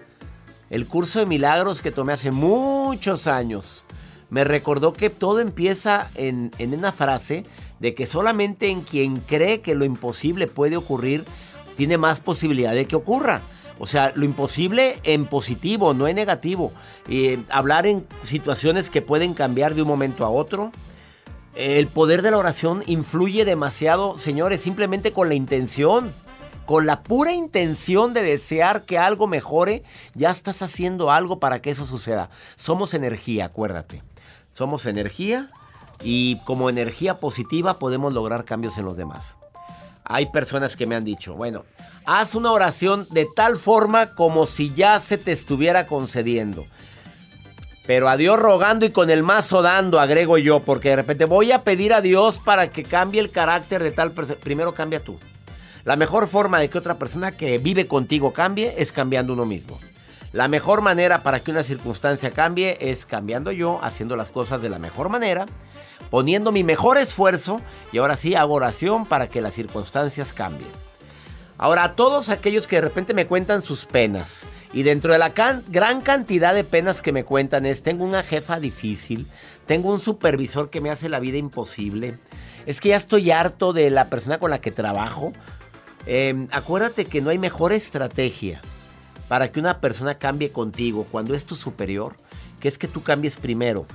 El 0.70 0.86
curso 0.86 1.20
de 1.20 1.28
milagros 1.28 1.82
que 1.82 1.92
tomé 1.92 2.12
hace 2.12 2.32
muchos 2.32 3.26
años 3.28 3.86
me 4.30 4.44
recordó 4.44 4.92
que 4.92 5.10
todo 5.10 5.40
empieza 5.40 6.10
en, 6.16 6.52
en 6.58 6.74
una 6.74 6.92
frase 6.92 7.46
de 7.80 7.96
que 7.96 8.06
solamente 8.06 8.68
en 8.70 8.82
quien 8.82 9.16
cree 9.16 9.62
que 9.62 9.76
lo 9.76 9.86
imposible 9.86 10.48
puede 10.48 10.76
ocurrir, 10.76 11.24
tiene 11.78 11.98
más 11.98 12.20
posibilidad 12.20 12.74
de 12.74 12.86
que 12.86 12.98
ocurra. 12.98 13.42
O 13.78 13.86
sea, 13.86 14.14
lo 14.16 14.24
imposible 14.24 15.00
en 15.04 15.26
positivo, 15.26 15.94
no 15.94 16.08
en 16.08 16.16
negativo. 16.16 16.72
Eh, 17.10 17.44
hablar 17.50 17.86
en 17.86 18.06
situaciones 18.24 18.90
que 18.90 19.02
pueden 19.02 19.34
cambiar 19.34 19.76
de 19.76 19.82
un 19.82 19.88
momento 19.88 20.26
a 20.26 20.30
otro. 20.30 20.72
El 21.56 21.88
poder 21.88 22.22
de 22.22 22.32
la 22.32 22.38
oración 22.38 22.84
influye 22.86 23.46
demasiado, 23.46 24.18
señores, 24.18 24.62
simplemente 24.62 25.12
con 25.12 25.30
la 25.30 25.36
intención. 25.36 26.14
Con 26.66 26.88
la 26.88 27.04
pura 27.04 27.32
intención 27.32 28.14
de 28.14 28.24
desear 28.24 28.86
que 28.86 28.98
algo 28.98 29.28
mejore, 29.28 29.84
ya 30.16 30.32
estás 30.32 30.64
haciendo 30.64 31.12
algo 31.12 31.40
para 31.40 31.62
que 31.62 31.70
eso 31.70 31.86
suceda. 31.86 32.32
Somos 32.56 32.96
energía, 32.96 33.46
acuérdate. 33.46 34.02
Somos 34.50 34.88
energía 34.88 35.52
y 36.02 36.38
como 36.46 36.70
energía 36.70 37.20
positiva 37.20 37.78
podemos 37.78 38.14
lograr 38.14 38.46
cambios 38.46 38.78
en 38.80 38.86
los 38.86 38.98
demás. 38.98 39.38
Hay 40.06 40.28
personas 40.28 40.76
que 40.76 40.86
me 40.86 40.96
han 40.96 41.04
dicho, 41.04 41.34
bueno, 41.34 41.66
haz 42.06 42.36
una 42.36 42.52
oración 42.52 43.08
de 43.10 43.28
tal 43.36 43.58
forma 43.58 44.14
como 44.14 44.46
si 44.46 44.74
ya 44.74 45.00
se 45.00 45.18
te 45.18 45.32
estuviera 45.32 45.88
concediendo. 45.88 46.66
Pero 47.88 48.10
a 48.10 48.18
Dios 48.18 48.40
rogando 48.40 48.86
y 48.86 48.92
con 48.92 49.10
el 49.10 49.24
mazo 49.24 49.62
dando, 49.62 50.00
agrego 50.00 50.38
yo, 50.38 50.60
porque 50.60 50.90
de 50.90 50.96
repente 50.98 51.26
voy 51.26 51.52
a 51.52 51.64
pedir 51.64 51.94
a 51.94 52.02
Dios 52.02 52.40
para 52.40 52.70
que 52.70 52.84
cambie 52.84 53.20
el 53.20 53.32
carácter 53.32 53.84
de 53.84 53.92
tal 53.92 54.12
persona. 54.12 54.40
Primero 54.44 54.74
cambia 54.74 55.00
tú. 55.00 55.20
La 55.84 55.96
mejor 55.96 56.28
forma 56.28 56.60
de 56.60 56.70
que 56.70 56.80
otra 56.80 56.98
persona 56.98 57.32
que 57.32 57.60
vive 57.60 57.86
contigo 57.86 58.34
cambie 58.34 58.74
es 58.78 58.92
cambiando 58.92 59.34
uno 59.34 59.46
mismo. 59.46 59.80
La 60.36 60.48
mejor 60.48 60.82
manera 60.82 61.24
para 61.24 61.40
que 61.40 61.50
una 61.50 61.64
circunstancia 61.64 62.30
cambie 62.30 62.78
es 62.80 63.08
cambiando 63.08 63.52
yo, 63.52 63.80
haciendo 63.82 64.16
las 64.16 64.30
cosas 64.30 64.62
de 64.62 64.70
la 64.70 64.78
mejor 64.78 65.10
manera 65.10 65.48
poniendo 66.10 66.52
mi 66.52 66.64
mejor 66.64 66.98
esfuerzo 66.98 67.62
y 67.92 67.98
ahora 67.98 68.18
sí 68.18 68.36
hago 68.36 68.54
oración 68.54 69.06
para 69.06 69.30
que 69.30 69.42
las 69.42 69.54
circunstancias 69.54 70.34
cambien. 70.34 70.70
Ahora, 71.58 71.86
a 71.86 71.96
todos 71.96 72.30
aquellos 72.30 72.68
que 72.68 72.76
de 72.76 72.82
repente 72.82 73.14
me 73.14 73.28
cuentan 73.28 73.62
sus 73.62 73.86
penas, 73.86 74.46
y 74.74 74.84
dentro 74.84 75.14
de 75.14 75.20
la 75.20 75.30
gran 75.30 76.02
cantidad 76.02 76.54
de 76.54 76.66
penas 76.66 77.02
que 77.02 77.14
me 77.14 77.24
cuentan 77.24 77.66
es, 77.66 77.82
tengo 77.82 78.04
una 78.04 78.24
jefa 78.24 78.60
difícil, 78.60 79.26
tengo 79.66 79.90
un 79.90 80.02
supervisor 80.02 80.70
que 80.70 80.82
me 80.82 80.90
hace 80.90 81.08
la 81.08 81.20
vida 81.20 81.38
imposible, 81.38 82.18
es 82.66 82.82
que 82.82 82.90
ya 82.90 82.98
estoy 82.98 83.32
harto 83.32 83.72
de 83.72 83.90
la 83.90 84.10
persona 84.10 84.38
con 84.38 84.52
la 84.52 84.60
que 84.60 84.72
trabajo. 84.72 85.32
Em, 86.06 86.50
acuérdate 86.52 87.06
que 87.06 87.22
no 87.22 87.30
hay 87.30 87.38
mejor 87.38 87.72
estrategia 87.72 88.62
para 89.28 89.52
que 89.52 89.60
una 89.60 89.80
persona 89.80 90.18
cambie 90.18 90.52
contigo 90.52 91.08
cuando 91.12 91.34
es 91.34 91.46
tu 91.46 91.56
superior, 91.56 92.16
que 92.60 92.68
es 92.68 92.78
que 92.78 92.88
tú 92.88 93.04
cambies 93.04 93.38
primero 93.38 93.86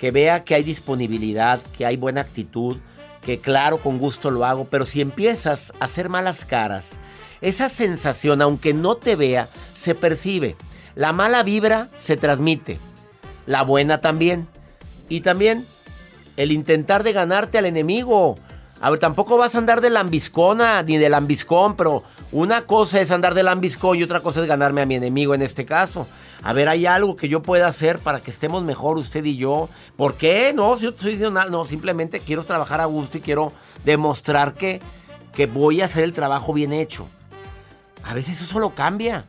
que 0.00 0.10
vea 0.10 0.44
que 0.44 0.54
hay 0.54 0.62
disponibilidad, 0.62 1.60
que 1.76 1.84
hay 1.84 1.98
buena 1.98 2.22
actitud, 2.22 2.78
que 3.20 3.38
claro, 3.38 3.76
con 3.76 3.98
gusto 3.98 4.30
lo 4.30 4.46
hago, 4.46 4.64
pero 4.64 4.86
si 4.86 5.02
empiezas 5.02 5.74
a 5.78 5.84
hacer 5.84 6.08
malas 6.08 6.46
caras, 6.46 6.92
esa 7.42 7.68
sensación, 7.68 8.40
aunque 8.40 8.72
no 8.72 8.96
te 8.96 9.14
vea, 9.14 9.46
se 9.74 9.94
percibe. 9.94 10.56
La 10.94 11.12
mala 11.12 11.42
vibra 11.42 11.90
se 11.98 12.16
transmite, 12.16 12.78
la 13.44 13.62
buena 13.62 14.00
también. 14.00 14.48
Y 15.10 15.20
también 15.20 15.66
el 16.38 16.50
intentar 16.50 17.02
de 17.02 17.12
ganarte 17.12 17.58
al 17.58 17.66
enemigo. 17.66 18.36
A 18.82 18.88
ver, 18.88 18.98
tampoco 18.98 19.36
vas 19.36 19.54
a 19.54 19.58
andar 19.58 19.82
de 19.82 19.90
lambiscona 19.90 20.82
ni 20.82 20.96
de 20.96 21.10
lambiscón, 21.10 21.76
pero 21.76 22.02
una 22.32 22.62
cosa 22.64 22.98
es 23.02 23.10
andar 23.10 23.34
de 23.34 23.42
lambiscón 23.42 23.98
y 23.98 24.02
otra 24.02 24.20
cosa 24.20 24.40
es 24.40 24.46
ganarme 24.46 24.80
a 24.80 24.86
mi 24.86 24.94
enemigo 24.94 25.34
en 25.34 25.42
este 25.42 25.66
caso. 25.66 26.06
A 26.42 26.54
ver, 26.54 26.66
hay 26.66 26.86
algo 26.86 27.14
que 27.14 27.28
yo 27.28 27.42
pueda 27.42 27.68
hacer 27.68 27.98
para 27.98 28.20
que 28.22 28.30
estemos 28.30 28.62
mejor 28.62 28.96
usted 28.96 29.22
y 29.26 29.36
yo. 29.36 29.68
¿Por 29.96 30.14
qué? 30.14 30.54
No, 30.54 30.74
si 30.78 30.84
yo 30.84 30.92
te 30.92 30.96
estoy 30.96 31.12
diciendo 31.12 31.44
no, 31.50 31.64
simplemente 31.66 32.20
quiero 32.20 32.42
trabajar 32.42 32.80
a 32.80 32.86
gusto 32.86 33.18
y 33.18 33.20
quiero 33.20 33.52
demostrar 33.84 34.54
que, 34.54 34.80
que 35.34 35.44
voy 35.44 35.82
a 35.82 35.84
hacer 35.84 36.04
el 36.04 36.14
trabajo 36.14 36.54
bien 36.54 36.72
hecho. 36.72 37.06
A 38.02 38.14
veces 38.14 38.40
eso 38.40 38.50
solo 38.50 38.70
cambia. 38.74 39.26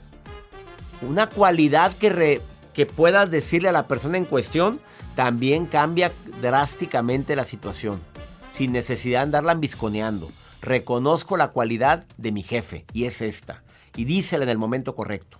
Una 1.01 1.27
cualidad 1.27 1.91
que, 1.97 2.41
que 2.73 2.85
puedas 2.85 3.31
decirle 3.31 3.67
a 3.67 3.73
la 3.73 3.87
persona 3.87 4.17
en 4.17 4.23
cuestión 4.23 4.79
también 5.15 5.65
cambia 5.65 6.09
drásticamente 6.41 7.35
la 7.35 7.43
situación. 7.43 8.10
Sin 8.51 8.71
necesidad 8.71 9.19
de 9.19 9.23
andarla 9.23 9.53
ambisconeando. 9.53 10.29
Reconozco 10.61 11.37
la 11.37 11.49
cualidad 11.49 12.05
de 12.17 12.31
mi 12.31 12.43
jefe 12.43 12.85
y 12.93 13.05
es 13.05 13.21
esta. 13.21 13.63
Y 13.95 14.05
dísela 14.05 14.43
en 14.43 14.49
el 14.49 14.57
momento 14.57 14.95
correcto. 14.95 15.39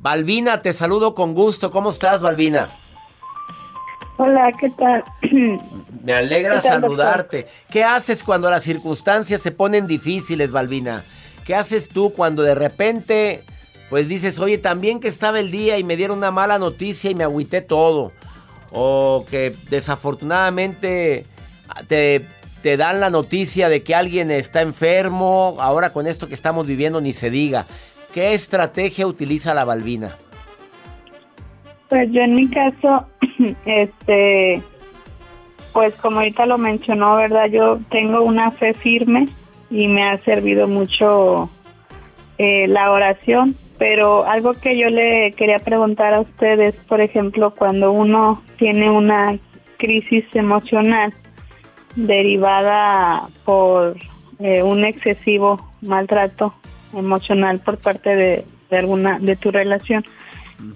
Balbina, 0.00 0.62
te 0.62 0.72
saludo 0.72 1.14
con 1.14 1.34
gusto. 1.34 1.70
¿Cómo 1.70 1.90
estás, 1.90 2.22
Balbina? 2.22 2.68
Hola, 4.18 4.50
¿qué 4.58 4.70
tal? 4.70 5.04
Me 6.04 6.14
alegra 6.14 6.62
saludarte. 6.62 7.46
¿Qué 7.70 7.84
haces 7.84 8.22
cuando 8.22 8.50
las 8.50 8.62
circunstancias 8.62 9.42
se 9.42 9.50
ponen 9.50 9.86
difíciles, 9.86 10.52
Balbina? 10.52 11.04
¿Qué 11.44 11.54
haces 11.54 11.88
tú 11.88 12.12
cuando 12.12 12.42
de 12.42 12.54
repente, 12.54 13.42
pues 13.90 14.08
dices, 14.08 14.38
oye, 14.38 14.58
también 14.58 15.00
que 15.00 15.08
estaba 15.08 15.38
el 15.38 15.50
día 15.50 15.78
y 15.78 15.84
me 15.84 15.96
dieron 15.96 16.18
una 16.18 16.30
mala 16.30 16.58
noticia 16.58 17.10
y 17.10 17.14
me 17.14 17.24
agüité 17.24 17.60
todo? 17.60 18.12
O 18.72 19.26
que 19.30 19.54
desafortunadamente 19.70 21.26
te, 21.88 22.22
te 22.62 22.76
dan 22.76 23.00
la 23.00 23.10
noticia 23.10 23.68
de 23.68 23.82
que 23.82 23.94
alguien 23.94 24.30
está 24.30 24.62
enfermo, 24.62 25.56
ahora 25.60 25.92
con 25.92 26.06
esto 26.06 26.28
que 26.28 26.34
estamos 26.34 26.66
viviendo 26.66 27.00
ni 27.00 27.12
se 27.12 27.30
diga. 27.30 27.64
¿Qué 28.12 28.34
estrategia 28.34 29.06
utiliza 29.06 29.54
la 29.54 29.64
Balbina? 29.64 30.16
Pues 31.88 32.10
yo 32.10 32.22
en 32.22 32.34
mi 32.34 32.48
caso, 32.48 33.06
este, 33.66 34.62
pues 35.72 35.94
como 35.96 36.18
ahorita 36.18 36.46
lo 36.46 36.58
mencionó, 36.58 37.16
¿verdad? 37.16 37.46
Yo 37.46 37.78
tengo 37.90 38.24
una 38.24 38.50
fe 38.50 38.74
firme 38.74 39.28
y 39.70 39.86
me 39.88 40.08
ha 40.08 40.18
servido 40.24 40.66
mucho 40.66 41.50
eh, 42.38 42.66
la 42.68 42.90
oración, 42.90 43.54
pero 43.78 44.24
algo 44.24 44.54
que 44.54 44.76
yo 44.76 44.88
le 44.90 45.32
quería 45.32 45.58
preguntar 45.58 46.14
a 46.14 46.20
ustedes, 46.20 46.74
por 46.88 47.00
ejemplo, 47.00 47.52
cuando 47.52 47.92
uno 47.92 48.42
tiene 48.58 48.90
una 48.90 49.38
crisis 49.76 50.24
emocional 50.34 51.12
derivada 51.96 53.28
por 53.44 53.96
eh, 54.38 54.62
un 54.62 54.84
excesivo 54.84 55.72
maltrato 55.80 56.54
emocional 56.94 57.58
por 57.60 57.78
parte 57.78 58.14
de, 58.14 58.44
alguna 58.70 59.18
de 59.18 59.36
tu 59.36 59.50
relación. 59.50 60.04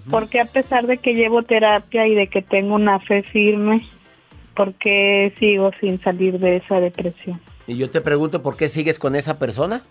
Porque 0.09 0.39
a 0.39 0.45
pesar 0.45 0.85
de 0.85 0.97
que 0.97 1.15
llevo 1.15 1.41
terapia 1.41 2.05
y 2.07 2.13
de 2.13 2.27
que 2.27 2.41
tengo 2.41 2.75
una 2.75 2.99
fe 2.99 3.23
firme, 3.23 3.87
¿por 4.55 4.75
qué 4.75 5.33
sigo 5.39 5.71
sin 5.79 5.99
salir 5.99 6.37
de 6.37 6.57
esa 6.57 6.79
depresión? 6.79 7.39
Y 7.65 7.77
yo 7.77 7.89
te 7.89 8.01
pregunto, 8.01 8.43
¿por 8.43 8.57
qué 8.57 8.69
sigues 8.69 8.99
con 8.99 9.15
esa 9.15 9.39
persona? 9.39 9.81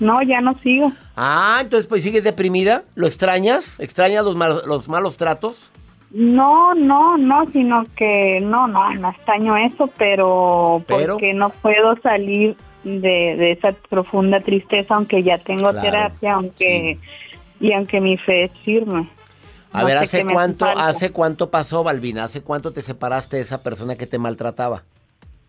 No, 0.00 0.20
ya 0.22 0.40
no 0.40 0.58
sigo. 0.58 0.92
Ah, 1.14 1.58
entonces 1.60 1.86
pues 1.86 2.02
sigues 2.02 2.24
deprimida, 2.24 2.82
¿lo 2.96 3.06
extrañas? 3.06 3.78
¿Extrañas 3.78 4.24
los, 4.24 4.34
malos, 4.34 4.66
los 4.66 4.88
malos 4.88 5.16
tratos? 5.16 5.70
No, 6.14 6.74
no, 6.76 7.18
no, 7.18 7.44
sino 7.50 7.82
que 7.96 8.38
no, 8.40 8.68
no, 8.68 8.88
no 8.94 9.10
extraño 9.10 9.56
eso, 9.56 9.90
pero, 9.98 10.80
¿Pero? 10.86 11.14
porque 11.14 11.34
no 11.34 11.50
puedo 11.50 11.96
salir 12.02 12.56
de, 12.84 13.50
esa 13.50 13.72
profunda 13.90 14.38
tristeza, 14.38 14.94
aunque 14.94 15.24
ya 15.24 15.38
tengo 15.38 15.72
terapia, 15.72 16.34
aunque 16.34 16.98
y 17.58 17.72
aunque 17.72 18.00
mi 18.00 18.16
fe 18.16 18.44
es 18.44 18.52
firme. 18.64 19.08
A 19.72 19.82
ver, 19.82 19.98
¿hace 19.98 20.24
cuánto, 20.24 20.66
¿hace 20.66 21.10
cuánto 21.10 21.50
pasó, 21.50 21.82
Balbina? 21.82 22.22
¿Hace 22.22 22.42
cuánto 22.42 22.72
te 22.72 22.82
separaste 22.82 23.38
de 23.38 23.42
esa 23.42 23.64
persona 23.64 23.96
que 23.96 24.06
te 24.06 24.18
maltrataba? 24.18 24.84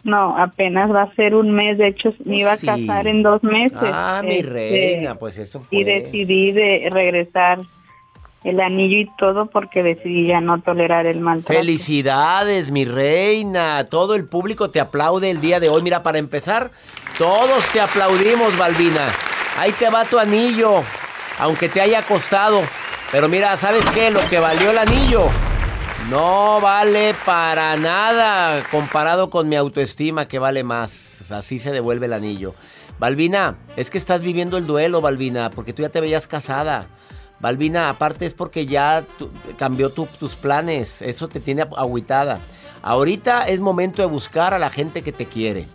No, 0.03 0.35
apenas 0.35 0.91
va 0.91 1.03
a 1.03 1.13
ser 1.13 1.35
un 1.35 1.51
mes. 1.51 1.77
De 1.77 1.89
hecho, 1.89 2.11
me 2.23 2.37
iba 2.37 2.53
a 2.53 2.57
casar 2.57 3.05
en 3.05 3.21
dos 3.21 3.43
meses. 3.43 3.77
Ah, 3.83 4.23
mi 4.23 4.37
este, 4.37 4.49
reina, 4.49 5.13
pues 5.15 5.37
eso 5.37 5.59
fue. 5.59 5.77
Y 5.77 5.83
decidí 5.83 6.51
de 6.53 6.89
regresar 6.91 7.59
el 8.45 8.61
anillo 8.61 8.99
y 8.99 9.09
todo 9.17 9.47
porque 9.47 9.81
decidí 9.81 10.27
ya 10.27 10.39
no 10.39 10.61
tolerar 10.61 11.07
el 11.07 11.19
maltrato. 11.19 11.59
Felicidades, 11.59 12.69
mi 12.69 12.85
reina. 12.85 13.85
Todo 13.85 14.13
el 14.13 14.25
público 14.25 14.69
te 14.69 14.79
aplaude 14.79 15.31
el 15.31 15.41
día 15.41 15.59
de 15.59 15.67
hoy. 15.67 15.81
Mira, 15.81 16.03
para 16.03 16.19
empezar, 16.19 16.69
todos 17.17 17.65
te 17.73 17.81
aplaudimos, 17.81 18.55
Balbina. 18.57 19.07
Ahí 19.57 19.71
te 19.71 19.89
va 19.89 20.05
tu 20.05 20.19
anillo, 20.19 20.83
aunque 21.39 21.69
te 21.69 21.81
haya 21.81 22.03
costado. 22.03 22.61
Pero 23.11 23.27
mira, 23.27 23.57
¿sabes 23.57 23.83
qué? 23.89 24.11
Lo 24.11 24.21
que 24.29 24.39
valió 24.39 24.69
el 24.69 24.77
anillo 24.77 25.25
no 26.11 26.61
vale 26.61 27.15
para 27.25 27.75
nada 27.77 28.61
comparado 28.69 29.31
con 29.31 29.49
mi 29.49 29.55
autoestima 29.55 30.27
que 30.27 30.37
vale 30.37 30.63
más. 30.63 31.31
Así 31.31 31.57
se 31.57 31.71
devuelve 31.71 32.05
el 32.05 32.13
anillo. 32.13 32.53
Balbina, 32.99 33.57
es 33.75 33.89
que 33.89 33.97
estás 33.97 34.21
viviendo 34.21 34.57
el 34.57 34.67
duelo, 34.67 35.01
Balbina, 35.01 35.49
porque 35.49 35.73
tú 35.73 35.81
ya 35.81 35.89
te 35.89 35.99
veías 35.99 36.27
casada. 36.27 36.87
Balbina, 37.39 37.89
aparte 37.89 38.25
es 38.25 38.33
porque 38.33 38.65
ya 38.65 39.05
cambió 39.57 39.89
tus 39.89 40.35
planes, 40.35 41.01
eso 41.01 41.27
te 41.27 41.39
tiene 41.39 41.65
agüitada. 41.75 42.39
Ahorita 42.81 43.47
es 43.47 43.59
momento 43.59 44.01
de 44.01 44.07
buscar 44.07 44.53
a 44.53 44.59
la 44.59 44.69
gente 44.69 45.01
que 45.01 45.11
te 45.11 45.25
quiere. 45.25 45.65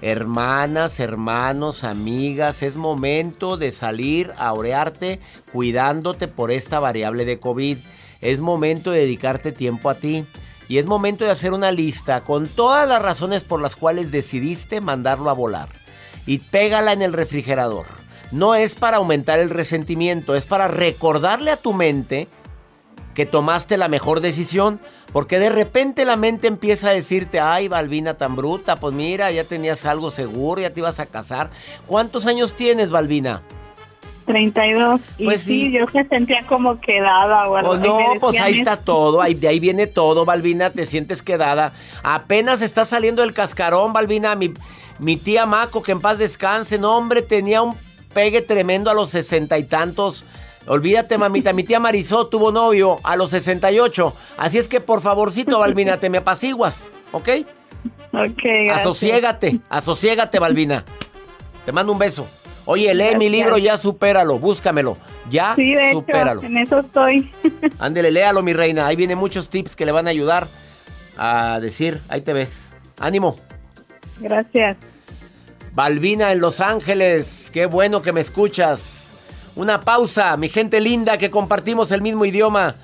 Hermanas, 0.00 0.98
hermanos, 0.98 1.84
amigas, 1.84 2.62
es 2.62 2.76
momento 2.76 3.56
de 3.56 3.70
salir 3.70 4.32
a 4.36 4.52
orearte 4.52 5.20
cuidándote 5.52 6.26
por 6.26 6.50
esta 6.50 6.80
variable 6.80 7.24
de 7.24 7.38
COVID. 7.38 7.78
Es 8.20 8.40
momento 8.40 8.90
de 8.90 9.00
dedicarte 9.00 9.52
tiempo 9.52 9.90
a 9.90 9.94
ti. 9.94 10.24
Y 10.68 10.78
es 10.78 10.86
momento 10.86 11.24
de 11.24 11.30
hacer 11.30 11.52
una 11.52 11.70
lista 11.70 12.20
con 12.20 12.48
todas 12.48 12.88
las 12.88 13.02
razones 13.02 13.44
por 13.44 13.60
las 13.60 13.76
cuales 13.76 14.10
decidiste 14.10 14.80
mandarlo 14.80 15.30
a 15.30 15.34
volar. 15.34 15.68
Y 16.26 16.38
pégala 16.38 16.92
en 16.92 17.02
el 17.02 17.12
refrigerador. 17.12 18.01
No 18.32 18.54
es 18.54 18.74
para 18.74 18.96
aumentar 18.96 19.38
el 19.38 19.50
resentimiento, 19.50 20.34
es 20.34 20.46
para 20.46 20.66
recordarle 20.66 21.50
a 21.50 21.56
tu 21.56 21.74
mente 21.74 22.28
que 23.14 23.26
tomaste 23.26 23.76
la 23.76 23.88
mejor 23.88 24.20
decisión, 24.20 24.80
porque 25.12 25.38
de 25.38 25.50
repente 25.50 26.06
la 26.06 26.16
mente 26.16 26.46
empieza 26.48 26.88
a 26.88 26.94
decirte, 26.94 27.40
ay, 27.40 27.68
Balbina 27.68 28.14
tan 28.14 28.34
bruta, 28.34 28.76
pues 28.76 28.94
mira, 28.94 29.30
ya 29.30 29.44
tenías 29.44 29.84
algo 29.84 30.10
seguro, 30.10 30.62
ya 30.62 30.70
te 30.70 30.80
ibas 30.80 30.98
a 30.98 31.04
casar. 31.04 31.50
¿Cuántos 31.86 32.26
años 32.26 32.54
tienes, 32.54 32.90
Balbina? 32.90 33.42
32. 34.24 35.00
Y 35.18 35.24
pues 35.24 35.42
sí, 35.42 35.70
yo 35.70 35.86
se 35.88 36.04
sentía 36.04 36.46
como 36.46 36.80
quedada 36.80 37.48
o 37.50 37.56
algo. 37.56 37.70
Oh, 37.72 37.76
no, 37.76 37.98
pues 38.20 38.40
ahí 38.40 38.58
está 38.58 38.78
todo, 38.78 39.20
ahí, 39.20 39.34
de 39.34 39.48
ahí 39.48 39.60
viene 39.60 39.86
todo, 39.86 40.24
Balbina, 40.24 40.70
te 40.70 40.86
sientes 40.86 41.22
quedada. 41.22 41.72
Apenas 42.02 42.62
está 42.62 42.86
saliendo 42.86 43.22
el 43.24 43.34
cascarón, 43.34 43.92
Balbina, 43.92 44.34
mi, 44.36 44.54
mi 44.98 45.18
tía 45.18 45.44
Maco, 45.44 45.82
que 45.82 45.92
en 45.92 46.00
paz 46.00 46.16
descanse, 46.18 46.78
no, 46.78 46.96
hombre, 46.96 47.20
tenía 47.20 47.60
un 47.60 47.74
pegue 48.12 48.42
tremendo 48.42 48.90
a 48.90 48.94
los 48.94 49.10
sesenta 49.10 49.58
y 49.58 49.64
tantos 49.64 50.24
Olvídate, 50.66 51.18
mamita, 51.18 51.52
mi 51.52 51.64
tía 51.64 51.80
Marisol 51.80 52.30
tuvo 52.30 52.52
novio 52.52 53.00
a 53.02 53.16
los 53.16 53.30
68. 53.30 54.14
Así 54.36 54.58
es 54.58 54.68
que, 54.68 54.80
por 54.80 55.02
favorcito, 55.02 55.58
Balbina, 55.58 55.98
te 55.98 56.08
me 56.08 56.18
apaciguas, 56.18 56.88
¿ok? 57.10 57.28
Ok, 58.12 58.70
Asociégate, 58.72 59.58
asociégate, 59.68 60.38
Balbina. 60.38 60.84
Te 61.64 61.72
mando 61.72 61.92
un 61.92 61.98
beso. 61.98 62.28
Oye, 62.64 62.94
lee 62.94 63.16
mi 63.16 63.28
libro, 63.28 63.58
ya 63.58 63.76
supéralo, 63.76 64.38
búscamelo. 64.38 64.96
Ya 65.28 65.54
sí, 65.56 65.74
de 65.74 65.92
supéralo. 65.92 66.42
en 66.44 66.58
eso 66.58 66.78
estoy. 66.78 67.32
Ándele, 67.80 68.12
léalo, 68.12 68.42
mi 68.42 68.52
reina. 68.52 68.86
Ahí 68.86 68.94
vienen 68.94 69.18
muchos 69.18 69.48
tips 69.48 69.74
que 69.74 69.84
le 69.84 69.90
van 69.90 70.06
a 70.06 70.10
ayudar 70.10 70.46
a 71.16 71.58
decir, 71.60 72.00
ahí 72.08 72.20
te 72.20 72.32
ves. 72.32 72.76
Ánimo. 73.00 73.36
Gracias. 74.20 74.76
Balbina 75.74 76.32
en 76.32 76.40
Los 76.40 76.60
Ángeles, 76.60 77.50
qué 77.52 77.64
bueno 77.64 78.02
que 78.02 78.12
me 78.12 78.20
escuchas. 78.20 79.12
Una 79.56 79.80
pausa, 79.80 80.36
mi 80.36 80.48
gente 80.50 80.80
linda 80.80 81.16
que 81.16 81.30
compartimos 81.30 81.90
el 81.92 82.02
mismo 82.02 82.26
idioma. 82.26 82.74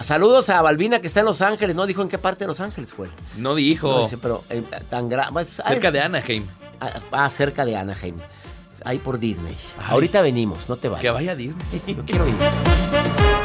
Saludos 0.00 0.48
a 0.48 0.60
Balbina 0.62 1.00
que 1.00 1.06
está 1.06 1.20
en 1.20 1.26
Los 1.26 1.42
Ángeles. 1.42 1.76
No 1.76 1.86
dijo 1.86 2.00
en 2.00 2.08
qué 2.08 2.16
parte 2.18 2.44
de 2.44 2.48
Los 2.48 2.60
Ángeles 2.60 2.94
fue. 2.94 3.08
No 3.36 3.54
dijo. 3.54 4.08
pero 4.22 4.42
eh, 4.48 4.62
tan 4.88 5.08
grande. 5.08 5.44
Cerca 5.44 5.90
de 5.90 6.00
Anaheim. 6.00 6.44
Ah, 6.80 7.00
ah, 7.12 7.30
cerca 7.30 7.64
de 7.64 7.76
Anaheim. 7.76 8.16
Ahí 8.84 8.98
por 8.98 9.18
Disney. 9.18 9.56
Ahorita 9.86 10.20
venimos, 10.22 10.68
no 10.68 10.76
te 10.76 10.88
vayas. 10.88 11.02
Que 11.02 11.10
vaya 11.10 11.32
a 11.32 11.36
Disney. 11.36 11.64
Yo 11.86 12.04
quiero 12.04 12.26
ir. 12.26 12.34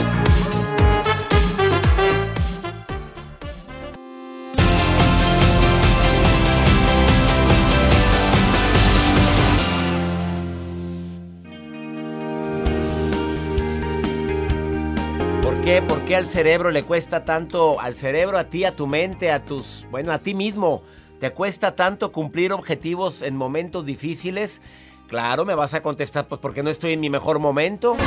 ¿Por 15.49 16.05
qué 16.05 16.15
al 16.15 16.27
cerebro 16.27 16.69
le 16.69 16.83
cuesta 16.83 17.25
tanto, 17.25 17.79
al 17.79 17.95
cerebro, 17.95 18.37
a 18.37 18.43
ti, 18.43 18.65
a 18.65 18.75
tu 18.75 18.85
mente, 18.85 19.31
a 19.31 19.43
tus, 19.43 19.87
bueno, 19.89 20.11
a 20.11 20.19
ti 20.19 20.35
mismo, 20.35 20.83
te 21.19 21.31
cuesta 21.31 21.75
tanto 21.75 22.11
cumplir 22.11 22.53
objetivos 22.53 23.23
en 23.23 23.35
momentos 23.35 23.83
difíciles? 23.83 24.61
Claro, 25.07 25.45
me 25.45 25.55
vas 25.55 25.73
a 25.73 25.81
contestar, 25.81 26.27
pues 26.27 26.39
porque 26.39 26.61
no 26.61 26.69
estoy 26.69 26.93
en 26.93 26.99
mi 26.99 27.09
mejor 27.09 27.39
momento. 27.39 27.97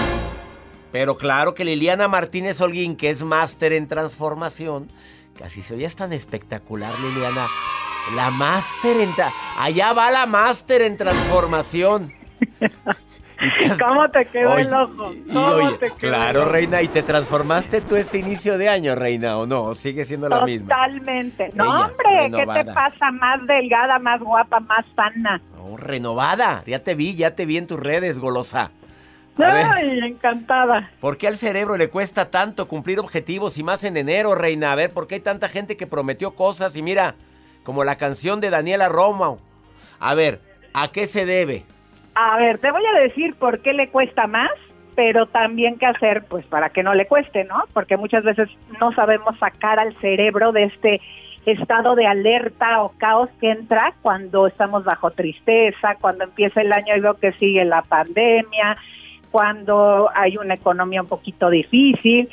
Pero 0.93 1.17
claro 1.17 1.53
que 1.55 1.65
Liliana 1.65 2.07
Martínez 2.07 2.61
Holguín, 2.61 2.95
que 2.95 3.11
es 3.11 3.25
máster 3.25 3.73
en 3.73 3.89
transformación, 3.89 4.93
casi 5.37 5.63
se 5.63 5.75
oía 5.75 5.91
tan 5.91 6.13
espectacular, 6.13 6.97
Liliana. 7.01 7.49
La 8.15 8.31
máster 8.31 9.01
en... 9.01 9.11
Allá 9.59 9.93
va 9.93 10.13
la 10.13 10.27
máster 10.27 10.83
en 10.83 10.97
transformación. 10.97 12.13
¿Cómo 13.81 14.09
te 14.11 14.25
quedó 14.27 14.57
el 14.57 14.73
ojo? 14.73 15.13
claro, 15.99 16.45
Reina, 16.45 16.83
¿y 16.83 16.89
te 16.89 17.03
transformaste 17.03 17.81
tú 17.81 17.97
este 17.97 18.19
inicio 18.19 18.59
de 18.59 18.69
año, 18.69 18.95
Reina, 18.95 19.37
o 19.39 19.47
no? 19.47 19.75
¿Sigue 19.75 20.05
siendo 20.05 20.29
la 20.29 20.45
misma? 20.45 20.69
Totalmente. 20.69 21.51
No, 21.55 21.87
hombre, 21.87 22.31
¿qué 22.31 22.47
te 22.47 22.73
pasa? 22.73 23.11
Más 23.11 23.45
delgada, 23.47 23.99
más 23.99 24.21
guapa, 24.21 24.61
más 24.61 24.85
sana. 24.95 25.41
No, 25.57 25.77
renovada. 25.77 26.63
Ya 26.67 26.79
te 26.81 26.95
vi, 26.95 27.15
ya 27.15 27.35
te 27.35 27.47
vi 27.47 27.57
en 27.57 27.67
tus 27.67 27.81
redes, 27.81 28.19
golosa. 28.19 28.71
Ay, 29.39 29.99
encantada. 30.05 30.91
¿Por 31.01 31.17
qué 31.17 31.27
al 31.27 31.37
cerebro 31.37 31.77
le 31.77 31.89
cuesta 31.89 32.31
tanto 32.31 32.69
cumplir 32.69 33.01
objetivos 33.01 33.57
y 33.59 33.63
más 33.63 33.83
en 33.85 33.97
enero, 33.97 34.35
Reina? 34.35 34.73
A 34.73 34.75
ver, 34.77 34.93
¿por 34.93 35.07
qué 35.07 35.17
hay 35.17 35.21
tanta 35.21 35.49
gente 35.49 35.77
que 35.77 35.87
prometió 35.87 36.35
cosas 36.35 36.77
y 36.77 36.83
mira, 36.83 37.15
como 37.63 37.83
la 37.83 37.97
canción 37.97 38.41
de 38.41 38.51
Daniela 38.51 38.89
Roma? 38.89 39.37
A 39.99 40.15
ver, 40.15 40.41
¿a 40.75 40.89
qué 40.89 41.07
se 41.07 41.25
debe? 41.25 41.65
A 42.15 42.37
ver, 42.37 42.59
te 42.59 42.71
voy 42.71 42.83
a 42.85 43.01
decir 43.01 43.35
por 43.37 43.61
qué 43.61 43.73
le 43.73 43.89
cuesta 43.89 44.27
más, 44.27 44.51
pero 44.95 45.27
también 45.27 45.79
qué 45.79 45.87
hacer, 45.87 46.25
pues 46.29 46.45
para 46.47 46.71
que 46.71 46.83
no 46.83 46.95
le 46.95 47.07
cueste, 47.07 47.45
¿no? 47.45 47.65
Porque 47.73 47.97
muchas 47.97 48.25
veces 48.25 48.49
no 48.81 48.93
sabemos 48.93 49.39
sacar 49.39 49.79
al 49.79 49.95
cerebro 50.01 50.53
de 50.53 50.65
este 50.65 51.01
estado 51.47 51.95
de 51.97 52.07
alerta 52.07 52.83
o 52.83 52.91
caos 52.99 53.29
que 53.41 53.51
entra 53.51 53.95
cuando 54.03 54.47
estamos 54.47 54.85
bajo 54.85 55.11
tristeza, 55.11 55.97
cuando 56.01 56.25
empieza 56.25 56.61
el 56.61 56.73
año 56.73 56.95
y 56.97 57.01
veo 57.01 57.15
que 57.15 57.33
sigue 57.33 57.65
la 57.65 57.83
pandemia, 57.83 58.77
cuando 59.31 60.11
hay 60.15 60.37
una 60.37 60.55
economía 60.55 61.03
un 61.03 61.09
poquito 61.09 61.51
difícil. 61.51 62.29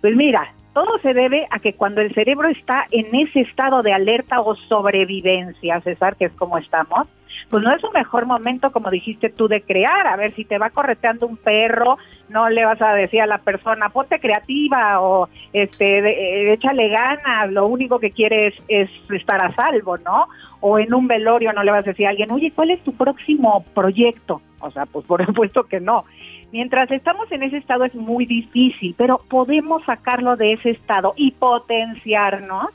Pues 0.00 0.14
mira, 0.14 0.52
todo 0.72 0.98
se 1.02 1.14
debe 1.14 1.46
a 1.50 1.58
que 1.58 1.74
cuando 1.74 2.00
el 2.00 2.14
cerebro 2.14 2.48
está 2.48 2.86
en 2.90 3.14
ese 3.14 3.40
estado 3.40 3.82
de 3.82 3.92
alerta 3.92 4.40
o 4.40 4.54
sobrevivencia, 4.54 5.80
César, 5.80 6.16
que 6.16 6.26
es 6.26 6.32
como 6.32 6.58
estamos, 6.58 7.06
pues 7.50 7.62
no 7.62 7.74
es 7.74 7.82
un 7.84 7.92
mejor 7.92 8.26
momento, 8.26 8.72
como 8.72 8.90
dijiste 8.90 9.30
tú, 9.30 9.48
de 9.48 9.62
crear. 9.62 10.06
A 10.06 10.16
ver, 10.16 10.34
si 10.34 10.44
te 10.44 10.58
va 10.58 10.70
correteando 10.70 11.26
un 11.26 11.36
perro, 11.36 11.98
no 12.28 12.48
le 12.48 12.64
vas 12.64 12.80
a 12.80 12.94
decir 12.94 13.20
a 13.20 13.26
la 13.26 13.38
persona, 13.38 13.90
ponte 13.90 14.20
creativa 14.20 15.00
o 15.00 15.28
este, 15.52 15.98
eh, 15.98 16.52
échale 16.52 16.88
ganas, 16.88 17.50
lo 17.50 17.66
único 17.66 17.98
que 17.98 18.10
quieres 18.10 18.54
es 18.68 18.90
estar 19.10 19.40
a 19.40 19.54
salvo, 19.54 19.98
¿no? 19.98 20.28
O 20.60 20.78
en 20.78 20.94
un 20.94 21.06
velorio 21.06 21.52
no 21.52 21.62
le 21.62 21.72
vas 21.72 21.86
a 21.86 21.90
decir 21.90 22.06
a 22.06 22.10
alguien, 22.10 22.30
oye, 22.30 22.52
¿cuál 22.54 22.70
es 22.70 22.82
tu 22.82 22.92
próximo 22.92 23.64
proyecto? 23.74 24.40
O 24.60 24.70
sea, 24.70 24.86
pues 24.86 25.04
por 25.06 25.24
supuesto 25.26 25.64
que 25.64 25.80
no. 25.80 26.04
Mientras 26.52 26.90
estamos 26.90 27.32
en 27.32 27.42
ese 27.42 27.56
estado 27.56 27.84
es 27.84 27.94
muy 27.94 28.26
difícil, 28.26 28.94
pero 28.98 29.22
podemos 29.28 29.82
sacarlo 29.84 30.36
de 30.36 30.52
ese 30.52 30.70
estado 30.70 31.14
y 31.16 31.32
potenciarnos 31.32 32.66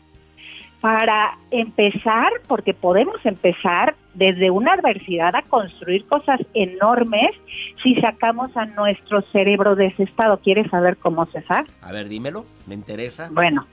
para 0.82 1.38
empezar, 1.52 2.32
porque 2.48 2.74
podemos 2.74 3.24
empezar 3.24 3.96
desde 4.16 4.50
una 4.50 4.74
adversidad 4.74 5.36
a 5.36 5.44
construir 5.44 6.06
cosas 6.06 6.40
enormes 6.56 7.32
si 7.84 7.96
sacamos 7.96 8.56
a 8.58 8.66
nuestro 8.66 9.22
cerebro 9.32 9.76
de 9.76 9.88
ese 9.88 10.04
estado. 10.04 10.40
¿Quieres 10.40 10.70
saber 10.72 10.98
cómo 10.98 11.26
cesar? 11.28 11.66
A 11.82 11.92
ver, 11.92 12.10
dímelo, 12.10 12.46
me 12.66 12.74
interesa. 12.74 13.30
Bueno, 13.32 13.68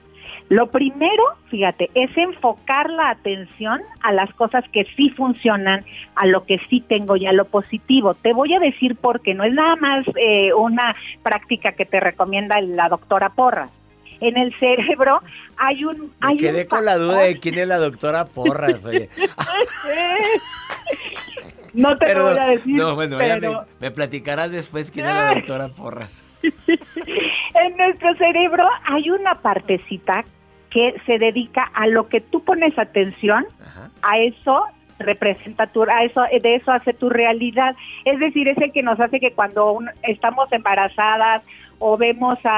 lo 0.49 0.67
primero, 0.67 1.23
fíjate, 1.49 1.89
es 1.95 2.15
enfocar 2.17 2.89
la 2.89 3.09
atención 3.09 3.81
a 4.01 4.11
las 4.11 4.31
cosas 4.35 4.63
que 4.71 4.85
sí 4.95 5.09
funcionan, 5.09 5.83
a 6.15 6.27
lo 6.27 6.45
que 6.45 6.59
sí 6.69 6.81
tengo 6.81 7.15
y 7.15 7.25
a 7.25 7.33
lo 7.33 7.45
positivo. 7.45 8.13
Te 8.13 8.33
voy 8.33 8.53
a 8.53 8.59
decir 8.59 8.95
porque 8.95 9.33
no 9.33 9.43
es 9.43 9.53
nada 9.53 9.75
más 9.75 10.05
eh, 10.15 10.53
una 10.53 10.95
práctica 11.23 11.71
que 11.71 11.85
te 11.85 11.99
recomienda 11.99 12.61
la 12.61 12.89
doctora 12.89 13.29
Porras 13.29 13.71
en 14.21 14.37
el 14.37 14.53
cerebro 14.59 15.21
hay 15.57 15.85
un... 15.85 16.13
Hay 16.21 16.35
Me 16.35 16.41
quedé 16.41 16.67
con 16.67 16.85
la 16.85 16.97
duda 16.97 17.21
de 17.21 17.39
quién 17.39 17.57
es 17.57 17.67
la 17.67 17.77
doctora 17.77 18.25
Porras, 18.25 18.85
oye. 18.85 19.09
no 21.73 21.97
te 21.97 22.13
lo 22.13 22.29
voy 22.29 22.39
a 22.39 22.45
decir. 22.47 22.75
No, 22.75 22.95
bueno, 22.95 23.17
me, 23.17 23.39
me, 23.79 23.91
platicarás 23.91 24.51
después 24.51 24.91
quién 24.91 25.07
es 25.07 25.13
la 25.13 25.33
doctora 25.35 25.69
Porras. 25.69 26.23
en 26.43 27.77
nuestro 27.77 28.15
cerebro 28.15 28.67
hay 28.85 29.09
una 29.09 29.41
partecita 29.41 30.23
que 30.75 30.93
se 31.05 31.17
dedica 31.17 31.63
a 31.73 31.87
lo 31.87 32.09
que 32.09 32.19
tú 32.19 32.43
pones 32.43 32.77
atención, 32.77 33.45
a 34.01 34.19
eso 34.19 34.65
representa 34.99 35.67
tu, 35.67 35.83
a 35.83 36.03
eso, 36.03 36.21
de 36.41 36.55
eso 36.55 36.69
hace 36.69 36.91
tu 36.91 37.09
realidad. 37.09 37.77
Es 38.03 38.19
decir, 38.19 38.49
es 38.49 38.57
el 38.57 38.73
que 38.73 38.83
nos 38.83 38.99
hace 38.99 39.21
que 39.21 39.31
cuando 39.31 39.79
estamos 40.03 40.51
embarazadas 40.51 41.43
o 41.79 41.95
vemos 41.95 42.37
eh, 42.39 42.49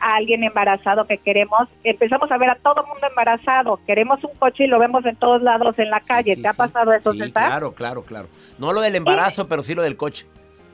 a, 0.00 0.16
alguien 0.16 0.42
embarazado 0.42 1.06
que 1.06 1.18
queremos, 1.18 1.68
empezamos 1.84 2.32
a 2.32 2.38
ver 2.38 2.48
a 2.48 2.54
todo 2.54 2.82
mundo 2.86 3.06
embarazado. 3.10 3.78
Queremos 3.86 4.24
un 4.24 4.34
coche 4.38 4.64
y 4.64 4.68
lo 4.68 4.78
vemos 4.78 5.04
en 5.04 5.16
todos 5.16 5.42
lados 5.42 5.78
en 5.78 5.90
la 5.90 6.00
calle. 6.00 6.34
¿Te 6.34 6.48
ha 6.48 6.54
pasado 6.54 6.94
eso, 6.94 7.12
sí, 7.12 7.30
Claro, 7.30 7.74
claro, 7.74 8.04
claro. 8.04 8.28
No 8.58 8.72
lo 8.72 8.80
del 8.80 8.96
embarazo, 8.96 9.48
pero 9.48 9.62
sí 9.62 9.74
lo 9.74 9.82
del 9.82 9.98
coche. 9.98 10.26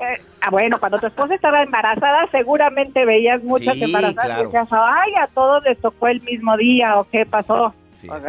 Eh, 0.02 0.20
ah, 0.40 0.50
bueno, 0.50 0.78
cuando 0.80 0.98
tu 0.98 1.06
esposa 1.06 1.34
estaba 1.34 1.62
embarazada, 1.62 2.26
seguramente 2.32 3.04
veías 3.04 3.42
muchas 3.44 3.80
embarazadas 3.80 4.40
y 4.40 4.44
decías, 4.44 4.68
ay, 4.70 5.12
a 5.20 5.28
todos 5.28 5.62
les 5.64 5.78
tocó 5.80 6.08
el 6.08 6.20
mismo 6.22 6.56
día 6.56 6.98
o 6.98 7.04
qué 7.04 7.24
pasó. 7.24 7.74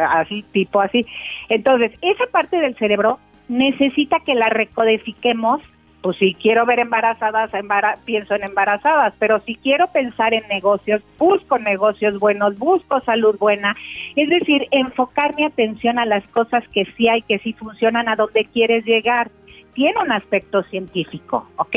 así, 0.08 0.44
tipo 0.52 0.80
así. 0.80 1.04
Entonces, 1.48 1.92
esa 2.00 2.26
parte 2.30 2.58
del 2.58 2.76
cerebro 2.76 3.18
necesita 3.48 4.20
que 4.20 4.34
la 4.34 4.48
recodifiquemos. 4.48 5.62
Pues 6.00 6.18
si 6.18 6.34
quiero 6.34 6.66
ver 6.66 6.80
embarazadas, 6.80 7.50
pienso 8.04 8.34
en 8.34 8.44
embarazadas, 8.44 9.14
pero 9.18 9.40
si 9.40 9.56
quiero 9.56 9.86
pensar 9.86 10.34
en 10.34 10.46
negocios, 10.48 11.00
busco 11.18 11.58
negocios 11.58 12.20
buenos, 12.20 12.58
busco 12.58 13.00
salud 13.06 13.38
buena, 13.38 13.74
es 14.14 14.28
decir, 14.28 14.68
enfocar 14.70 15.34
mi 15.34 15.44
atención 15.46 15.98
a 15.98 16.04
las 16.04 16.22
cosas 16.28 16.62
que 16.74 16.84
sí 16.94 17.08
hay, 17.08 17.22
que 17.22 17.38
sí 17.38 17.54
funcionan, 17.54 18.10
a 18.10 18.16
donde 18.16 18.44
quieres 18.44 18.84
llegar 18.84 19.30
tiene 19.74 20.00
un 20.00 20.12
aspecto 20.12 20.62
científico, 20.64 21.48
¿ok? 21.56 21.76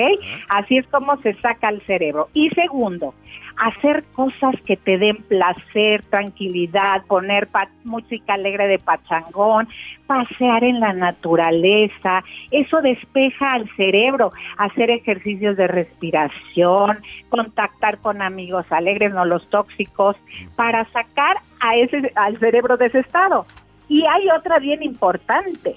Así 0.49 0.77
es 0.77 0.87
como 0.87 1.17
se 1.17 1.33
saca 1.35 1.69
el 1.69 1.81
cerebro. 1.81 2.29
Y 2.33 2.49
segundo, 2.51 3.13
hacer 3.57 4.03
cosas 4.13 4.55
que 4.65 4.77
te 4.77 4.97
den 4.97 5.17
placer, 5.23 6.03
tranquilidad, 6.09 7.03
poner 7.07 7.49
música 7.83 8.35
alegre 8.35 8.67
de 8.67 8.79
pachangón, 8.79 9.67
pasear 10.05 10.63
en 10.63 10.79
la 10.79 10.93
naturaleza, 10.93 12.23
eso 12.51 12.81
despeja 12.81 13.53
al 13.53 13.69
cerebro, 13.75 14.29
hacer 14.57 14.89
ejercicios 14.89 15.57
de 15.57 15.67
respiración, 15.67 16.99
contactar 17.29 17.97
con 17.99 18.21
amigos 18.21 18.65
alegres, 18.69 19.13
no 19.13 19.25
los 19.25 19.49
tóxicos, 19.49 20.15
para 20.55 20.85
sacar 20.89 21.37
a 21.59 21.75
ese, 21.75 22.11
al 22.15 22.39
cerebro 22.39 22.77
de 22.77 22.87
ese 22.87 22.99
estado. 22.99 23.45
Y 23.89 24.05
hay 24.05 24.29
otra 24.29 24.59
bien 24.59 24.83
importante. 24.83 25.75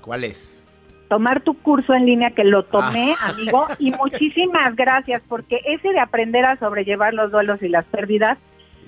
¿Cuál 0.00 0.24
es? 0.24 0.63
Tomar 1.08 1.42
tu 1.42 1.54
curso 1.54 1.94
en 1.94 2.06
línea 2.06 2.30
que 2.30 2.44
lo 2.44 2.64
tomé, 2.64 3.14
ah. 3.20 3.28
amigo, 3.34 3.66
y 3.78 3.92
muchísimas 3.92 4.74
gracias, 4.76 5.22
porque 5.28 5.60
ese 5.64 5.92
de 5.92 6.00
aprender 6.00 6.44
a 6.44 6.56
sobrellevar 6.56 7.14
los 7.14 7.30
duelos 7.30 7.62
y 7.62 7.68
las 7.68 7.84
pérdidas, 7.86 8.38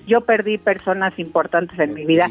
yo 0.07 0.21
perdí 0.21 0.57
personas 0.57 1.17
importantes 1.19 1.77
en 1.79 1.93
mi 1.93 2.05
vida 2.05 2.29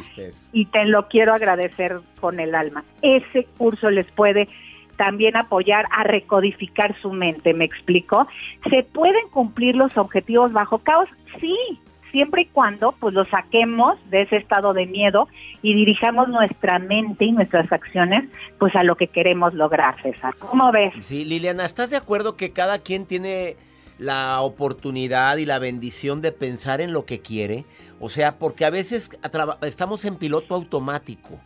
y 0.52 0.64
te 0.66 0.86
lo 0.86 1.08
quiero 1.08 1.34
agradecer 1.34 2.00
con 2.20 2.40
el 2.40 2.54
alma. 2.54 2.84
Ese 3.02 3.44
curso 3.58 3.90
les 3.90 4.10
puede 4.12 4.48
también 4.96 5.36
apoyar 5.36 5.86
a 5.90 6.02
recodificar 6.02 6.98
su 7.00 7.12
mente, 7.12 7.52
¿me 7.52 7.66
explico? 7.66 8.26
¿Se 8.70 8.82
pueden 8.82 9.28
cumplir 9.28 9.76
los 9.76 9.96
objetivos 9.98 10.52
bajo 10.52 10.78
caos? 10.78 11.08
Sí, 11.38 11.78
siempre 12.16 12.42
y 12.42 12.46
cuando 12.46 12.92
pues 12.92 13.12
lo 13.12 13.26
saquemos 13.26 13.98
de 14.08 14.22
ese 14.22 14.36
estado 14.36 14.72
de 14.72 14.86
miedo 14.86 15.28
y 15.60 15.74
dirijamos 15.74 16.28
nuestra 16.28 16.78
mente 16.78 17.26
y 17.26 17.32
nuestras 17.32 17.70
acciones 17.70 18.24
pues 18.58 18.74
a 18.74 18.82
lo 18.84 18.96
que 18.96 19.08
queremos 19.08 19.52
lograr, 19.52 20.00
César. 20.00 20.34
¿Cómo 20.38 20.72
ves? 20.72 20.94
Sí, 21.02 21.26
Liliana, 21.26 21.66
¿estás 21.66 21.90
de 21.90 21.98
acuerdo 21.98 22.34
que 22.34 22.52
cada 22.52 22.78
quien 22.78 23.04
tiene 23.04 23.56
la 23.98 24.40
oportunidad 24.40 25.36
y 25.36 25.44
la 25.44 25.58
bendición 25.58 26.22
de 26.22 26.32
pensar 26.32 26.80
en 26.80 26.94
lo 26.94 27.04
que 27.04 27.20
quiere? 27.20 27.66
O 28.00 28.08
sea, 28.08 28.38
porque 28.38 28.64
a 28.64 28.70
veces 28.70 29.10
estamos 29.60 30.06
en 30.06 30.16
piloto 30.16 30.54
automático. 30.54 31.38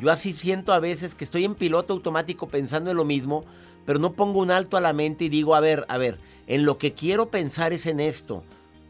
Yo 0.00 0.10
así 0.10 0.32
siento 0.32 0.72
a 0.72 0.80
veces 0.80 1.14
que 1.14 1.22
estoy 1.22 1.44
en 1.44 1.54
piloto 1.54 1.92
automático 1.92 2.48
pensando 2.48 2.90
en 2.90 2.96
lo 2.96 3.04
mismo, 3.04 3.44
pero 3.86 4.00
no 4.00 4.14
pongo 4.14 4.40
un 4.40 4.50
alto 4.50 4.76
a 4.76 4.80
la 4.80 4.92
mente 4.92 5.26
y 5.26 5.28
digo, 5.28 5.54
a 5.54 5.60
ver, 5.60 5.84
a 5.88 5.96
ver, 5.96 6.18
en 6.48 6.64
lo 6.64 6.76
que 6.76 6.92
quiero 6.92 7.30
pensar 7.30 7.72
es 7.72 7.86
en 7.86 8.00
esto. 8.00 8.42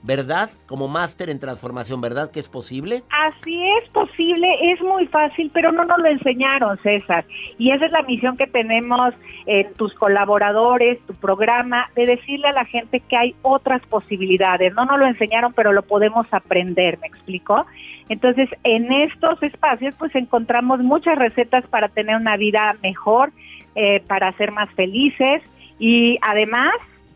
¿Verdad? 0.02 0.50
Como 0.66 0.86
máster 0.86 1.28
en 1.28 1.40
transformación, 1.40 2.00
¿verdad 2.00 2.30
que 2.30 2.38
es 2.38 2.48
posible? 2.48 3.02
Así 3.10 3.60
es 3.78 3.88
posible, 3.90 4.46
es 4.72 4.80
muy 4.80 5.06
fácil, 5.08 5.50
pero 5.52 5.72
no 5.72 5.84
nos 5.84 5.98
lo 5.98 6.06
enseñaron, 6.06 6.78
César. 6.78 7.24
Y 7.58 7.72
esa 7.72 7.86
es 7.86 7.92
la 7.92 8.02
misión 8.02 8.36
que 8.36 8.46
tenemos 8.46 9.12
en 9.46 9.74
tus 9.74 9.92
colaboradores, 9.94 11.00
tu 11.06 11.14
programa, 11.14 11.90
de 11.96 12.06
decirle 12.06 12.46
a 12.46 12.52
la 12.52 12.64
gente 12.64 13.00
que 13.00 13.16
hay 13.16 13.34
otras 13.42 13.82
posibilidades. 13.86 14.72
No 14.74 14.84
nos 14.84 15.00
lo 15.00 15.06
enseñaron, 15.06 15.52
pero 15.52 15.72
lo 15.72 15.82
podemos 15.82 16.26
aprender, 16.30 16.98
¿me 17.00 17.08
explico? 17.08 17.66
Entonces, 18.08 18.48
en 18.62 18.92
estos 18.92 19.42
espacios, 19.42 19.96
pues 19.98 20.14
encontramos 20.14 20.78
muchas 20.78 21.18
recetas 21.18 21.66
para 21.66 21.88
tener 21.88 22.16
una 22.16 22.36
vida 22.36 22.76
mejor, 22.84 23.32
eh, 23.74 24.00
para 24.06 24.32
ser 24.34 24.52
más 24.52 24.70
felices 24.74 25.42
y 25.80 26.18
además... 26.22 26.74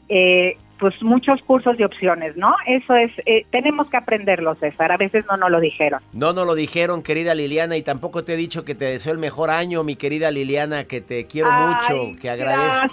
Eh, 0.08 0.56
pues 0.82 1.00
muchos 1.00 1.40
cursos 1.42 1.78
y 1.78 1.84
opciones, 1.84 2.36
¿no? 2.36 2.52
Eso 2.66 2.96
es, 2.96 3.12
eh, 3.24 3.46
tenemos 3.52 3.88
que 3.88 3.96
aprenderlo, 3.96 4.56
César, 4.56 4.90
a 4.90 4.96
veces 4.96 5.24
no 5.30 5.36
nos 5.36 5.48
lo 5.48 5.60
dijeron. 5.60 6.02
No 6.12 6.32
nos 6.32 6.44
lo 6.44 6.56
dijeron, 6.56 7.04
querida 7.04 7.36
Liliana, 7.36 7.76
y 7.76 7.82
tampoco 7.82 8.24
te 8.24 8.34
he 8.34 8.36
dicho 8.36 8.64
que 8.64 8.74
te 8.74 8.86
deseo 8.86 9.12
el 9.12 9.20
mejor 9.20 9.50
año, 9.50 9.84
mi 9.84 9.94
querida 9.94 10.32
Liliana, 10.32 10.82
que 10.82 11.00
te 11.00 11.28
quiero 11.28 11.52
mucho, 11.52 12.20
que 12.20 12.30
agradezco 12.30 12.88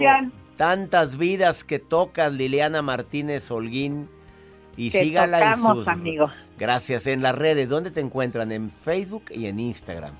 tantas 0.56 1.18
vidas 1.18 1.64
que 1.64 1.80
tocan 1.80 2.38
Liliana 2.38 2.84
Martínez 2.84 3.50
Holguín. 3.50 4.08
Y 4.78 4.92
sígala 4.92 5.54
en 5.54 5.58
sus... 5.58 5.88
amigo. 5.88 6.28
Gracias. 6.60 7.08
En 7.08 7.24
las 7.24 7.36
redes, 7.36 7.70
¿dónde 7.70 7.90
te 7.90 8.02
encuentran? 8.02 8.52
En 8.52 8.70
Facebook 8.70 9.24
y 9.32 9.48
en 9.48 9.60
Instagram. 9.60 10.14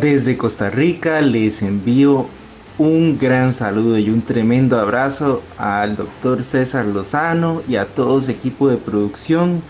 Desde 0.00 0.36
Costa 0.36 0.70
Rica 0.70 1.20
les 1.20 1.62
envío 1.62 2.26
un 2.78 3.18
gran 3.18 3.52
saludo 3.52 3.98
y 3.98 4.08
un 4.08 4.22
tremendo 4.22 4.80
abrazo 4.80 5.42
al 5.58 5.94
doctor 5.94 6.42
César 6.42 6.86
Lozano 6.86 7.60
y 7.68 7.76
a 7.76 7.84
todo 7.84 8.20
su 8.20 8.30
equipo 8.30 8.70
de 8.70 8.78
producción 8.78 9.62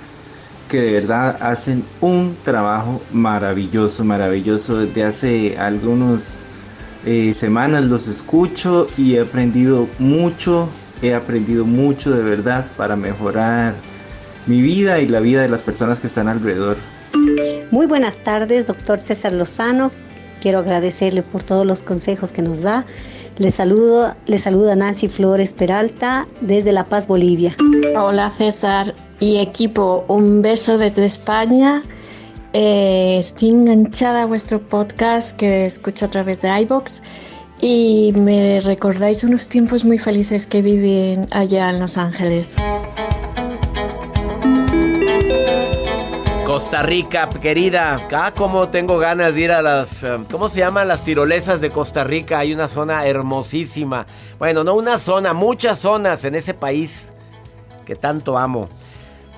que 0.70 0.80
de 0.80 0.92
verdad 0.92 1.36
hacen 1.40 1.84
un 2.00 2.36
trabajo 2.42 3.02
maravilloso, 3.12 4.04
maravilloso. 4.04 4.78
Desde 4.78 5.04
hace 5.04 5.58
algunas 5.58 6.44
eh, 7.04 7.34
semanas 7.34 7.84
los 7.84 8.06
escucho 8.06 8.86
y 8.96 9.16
he 9.16 9.20
aprendido 9.20 9.88
mucho, 9.98 10.68
he 11.02 11.12
aprendido 11.12 11.66
mucho 11.66 12.12
de 12.12 12.22
verdad 12.22 12.66
para 12.76 12.94
mejorar 12.94 13.74
mi 14.46 14.62
vida 14.62 15.00
y 15.00 15.08
la 15.08 15.18
vida 15.20 15.42
de 15.42 15.48
las 15.48 15.64
personas 15.64 15.98
que 15.98 16.06
están 16.06 16.28
alrededor. 16.28 16.76
Muy 17.72 17.86
buenas 17.86 18.16
tardes, 18.16 18.66
doctor 18.66 19.00
César 19.00 19.32
Lozano. 19.32 19.90
Quiero 20.40 20.60
agradecerle 20.60 21.22
por 21.22 21.42
todos 21.42 21.66
los 21.66 21.82
consejos 21.82 22.30
que 22.30 22.42
nos 22.42 22.60
da. 22.60 22.86
Le 23.38 23.50
saludo, 23.50 24.14
le 24.26 24.38
saluda 24.38 24.76
Nancy 24.76 25.08
Flores 25.08 25.52
Peralta 25.52 26.26
desde 26.40 26.72
La 26.72 26.84
Paz, 26.84 27.06
Bolivia. 27.06 27.54
Hola 27.96 28.30
César 28.30 28.94
y 29.18 29.36
equipo, 29.38 30.04
un 30.08 30.42
beso 30.42 30.78
desde 30.78 31.04
España. 31.04 31.82
Eh, 32.52 33.16
estoy 33.18 33.50
enganchada 33.50 34.22
a 34.22 34.26
vuestro 34.26 34.60
podcast 34.60 35.36
que 35.36 35.66
escucho 35.66 36.06
a 36.06 36.08
través 36.08 36.40
de 36.40 36.60
iBox 36.62 37.00
y 37.60 38.12
me 38.16 38.60
recordáis 38.60 39.22
unos 39.22 39.48
tiempos 39.48 39.84
muy 39.84 39.98
felices 39.98 40.46
que 40.46 40.62
viví 40.62 41.18
allá 41.30 41.70
en 41.70 41.80
Los 41.80 41.96
Ángeles. 41.96 42.56
Costa 46.50 46.82
Rica, 46.82 47.28
querida. 47.28 48.08
Ah, 48.10 48.32
como 48.34 48.70
tengo 48.70 48.98
ganas 48.98 49.36
de 49.36 49.40
ir 49.40 49.52
a 49.52 49.62
las. 49.62 50.02
Eh, 50.02 50.18
¿Cómo 50.32 50.48
se 50.48 50.58
llaman? 50.58 50.88
Las 50.88 51.04
tirolesas 51.04 51.60
de 51.60 51.70
Costa 51.70 52.02
Rica. 52.02 52.40
Hay 52.40 52.52
una 52.52 52.66
zona 52.66 53.06
hermosísima. 53.06 54.04
Bueno, 54.36 54.64
no 54.64 54.74
una 54.74 54.98
zona, 54.98 55.32
muchas 55.32 55.78
zonas 55.78 56.24
en 56.24 56.34
ese 56.34 56.52
país 56.52 57.12
que 57.86 57.94
tanto 57.94 58.36
amo. 58.36 58.68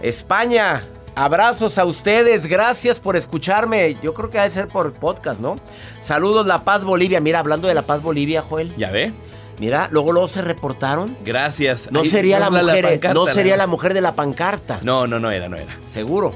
España, 0.00 0.84
abrazos 1.14 1.76
a 1.76 1.84
ustedes. 1.84 2.46
Gracias 2.46 2.98
por 2.98 3.14
escucharme. 3.14 3.98
Yo 4.02 4.14
creo 4.14 4.30
que 4.30 4.38
ha 4.38 4.44
de 4.44 4.50
ser 4.50 4.68
por 4.68 4.94
podcast, 4.94 5.38
¿no? 5.38 5.56
Saludos, 6.00 6.46
La 6.46 6.64
Paz 6.64 6.82
Bolivia. 6.82 7.20
Mira, 7.20 7.40
hablando 7.40 7.68
de 7.68 7.74
La 7.74 7.82
Paz 7.82 8.00
Bolivia, 8.00 8.40
Joel. 8.40 8.74
Ya 8.78 8.90
ve. 8.90 9.12
Mira, 9.58 9.88
luego 9.92 10.12
luego 10.12 10.28
se 10.28 10.42
reportaron. 10.42 11.16
Gracias. 11.24 11.88
No 11.92 12.04
sería 12.04 12.38
la 12.40 12.50
mujer, 12.50 13.00
no 13.14 13.26
sería 13.26 13.56
la 13.56 13.66
mujer 13.66 13.94
de 13.94 14.00
la 14.00 14.14
pancarta. 14.14 14.80
No, 14.82 15.06
no, 15.06 15.20
no 15.20 15.30
era, 15.30 15.48
no 15.48 15.56
era. 15.56 15.76
Seguro. 15.86 16.34